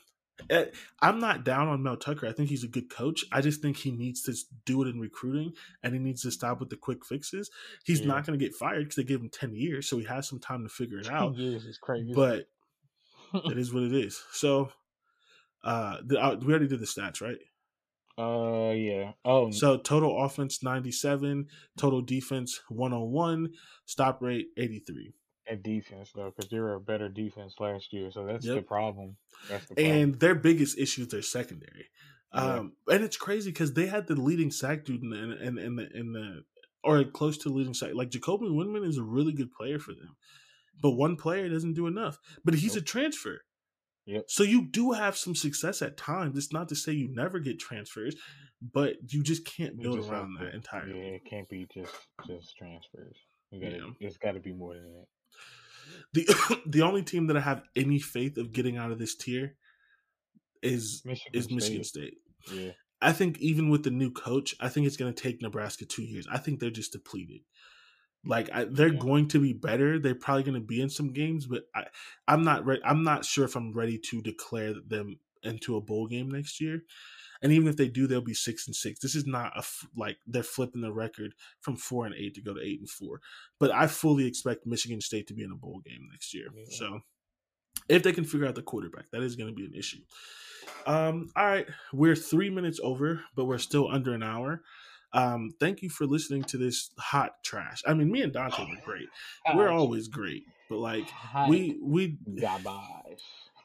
[0.49, 0.65] eh,
[1.03, 2.27] I'm not down on Mel Tucker.
[2.27, 3.23] I think he's a good coach.
[3.31, 4.35] I just think he needs to
[4.65, 7.51] do it in recruiting, and he needs to stop with the quick fixes.
[7.85, 8.07] He's yeah.
[8.07, 10.41] not going to get fired because they give him ten years, so he has some
[10.41, 11.37] time to figure it out.
[11.37, 12.47] years is crazy, but
[13.35, 14.23] it is what it is.
[14.33, 14.71] So
[15.65, 17.39] uh, the, uh, we already did the stats, right?
[18.19, 19.13] Uh, yeah.
[19.25, 21.47] Oh, so total offense ninety seven,
[21.79, 23.53] total defense one hundred one,
[23.87, 25.15] stop rate eighty three.
[25.47, 28.57] And defense though, because they were a better defense last year, so that's yep.
[28.57, 29.17] the problem.
[29.49, 29.97] That's the problem.
[29.97, 31.87] And their biggest issue is their secondary.
[32.35, 32.41] Yeah.
[32.41, 35.77] Um, and it's crazy because they had the leading sack dude in the in, in
[35.77, 36.45] the in the
[36.85, 37.91] or close to leading sack.
[37.95, 40.17] Like Jacoby Windmon is a really good player for them,
[40.81, 42.19] but one player doesn't do enough.
[42.45, 42.83] But he's nope.
[42.83, 43.41] a transfer.
[44.07, 44.25] Yep.
[44.29, 46.37] So you do have some success at times.
[46.37, 48.17] It's not to say you never get transfers,
[48.61, 50.99] but you just can't build just around that entirely.
[50.99, 51.95] Yeah, it can't be just
[52.27, 53.17] just transfers.
[53.53, 53.87] Gotta, yeah.
[54.01, 55.07] It's got to be more than that.
[56.13, 59.55] The the only team that I have any faith of getting out of this tier
[60.63, 61.55] is Michigan is State.
[61.55, 62.15] Michigan State.
[62.53, 62.73] Yeah.
[63.01, 66.05] I think even with the new coach, I think it's going to take Nebraska two
[66.05, 66.27] years.
[66.31, 67.41] I think they're just depleted.
[68.25, 68.99] Like I, they're yeah.
[68.99, 69.99] going to be better.
[69.99, 71.85] They're probably going to be in some games, but I,
[72.29, 72.81] I'm not ready.
[72.85, 76.83] I'm not sure if I'm ready to declare them into a bowl game next year.
[77.43, 79.01] And even if they do, they'll be six and six.
[79.01, 79.65] This is not a
[79.97, 83.21] like they're flipping the record from four and eight to go to eight and four.
[83.59, 86.47] But I fully expect Michigan State to be in a bowl game next year.
[86.55, 86.65] Yeah.
[86.69, 87.01] So
[87.89, 89.99] if they can figure out the quarterback, that is going to be an issue.
[90.87, 94.63] Um, all right, we're three minutes over, but we're still under an hour.
[95.15, 97.83] Um, thank you for listening to this hot trash.
[97.87, 99.09] I mean, me and Dante were great.
[99.55, 101.07] We're always great, but like
[101.49, 102.19] we we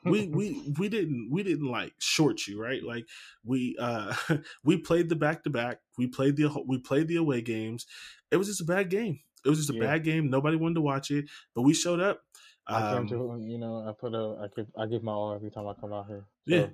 [0.03, 2.83] we we we didn't we didn't like short you right?
[2.83, 3.05] Like
[3.45, 4.13] we uh
[4.63, 7.85] we played the back to back we played the we played the away games.
[8.31, 9.19] It was just a bad game.
[9.45, 9.83] It was just a yeah.
[9.83, 10.29] bad game.
[10.29, 11.25] Nobody wanted to watch it
[11.55, 12.21] but we showed up.
[12.69, 15.33] Um, I came to you know I put a I give I give my all
[15.33, 16.25] every time I come out here.
[16.47, 16.55] So.
[16.55, 16.67] yeah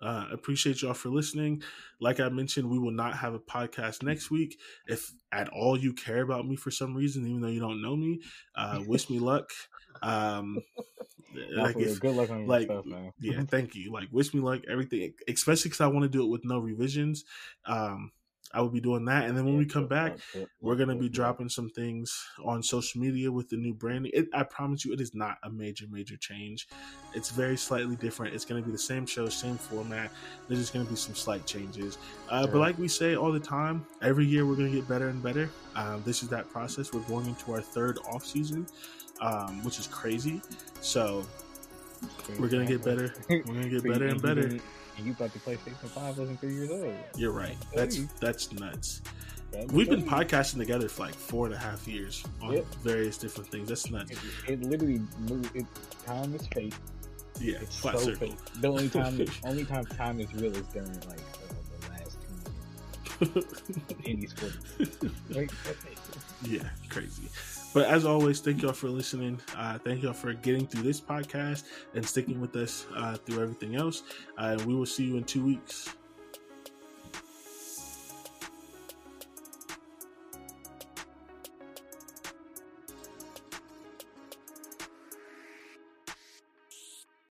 [0.00, 1.62] uh, appreciate y'all for listening.
[2.00, 4.58] Like I mentioned, we will not have a podcast next week.
[4.86, 7.96] If at all you care about me for some reason, even though you don't know
[7.96, 8.20] me,
[8.54, 9.50] uh, wish me luck.
[10.02, 10.58] Um,
[11.56, 13.12] like if, good luck on like, stuff, man.
[13.20, 13.92] yeah, thank you.
[13.92, 14.62] Like, wish me luck.
[14.70, 17.24] Everything, especially because I want to do it with no revisions.
[17.64, 18.12] Um,
[18.56, 19.28] I will be doing that.
[19.28, 20.16] And then when we come back,
[20.62, 24.10] we're going to be dropping some things on social media with the new branding.
[24.14, 26.66] It, I promise you, it is not a major, major change.
[27.14, 28.34] It's very slightly different.
[28.34, 30.10] It's going to be the same show, same format.
[30.48, 31.98] There's just going to be some slight changes.
[32.30, 32.46] Uh.
[32.46, 35.22] But like we say all the time, every year we're going to get better and
[35.22, 35.50] better.
[35.74, 36.94] Um, this is that process.
[36.94, 38.66] We're going into our third off season,
[39.20, 40.40] um, which is crazy.
[40.80, 41.26] So
[42.38, 43.12] we're going to get better.
[43.28, 44.58] We're going to get better and better
[45.04, 46.94] you thought the PlayStation Five wasn't three years old.
[47.16, 47.56] You're right.
[47.74, 49.02] That's that's nuts.
[49.70, 52.66] We've been podcasting together for like four and a half years on yep.
[52.82, 53.68] various different things.
[53.68, 54.10] That's nuts.
[54.10, 54.18] It,
[54.48, 55.54] it literally moved.
[55.56, 55.66] It,
[56.04, 56.74] time is fake.
[57.40, 58.28] Yeah, it's so circle.
[58.28, 58.36] fake.
[58.60, 62.18] The only time, only time time is real is during like uh, the last
[63.20, 64.52] two years any sport.
[66.42, 67.28] yeah, crazy.
[67.76, 69.38] But as always, thank y'all for listening.
[69.54, 73.76] Uh, thank y'all for getting through this podcast and sticking with us uh, through everything
[73.76, 74.02] else.
[74.38, 75.90] Uh, we will see you in two weeks.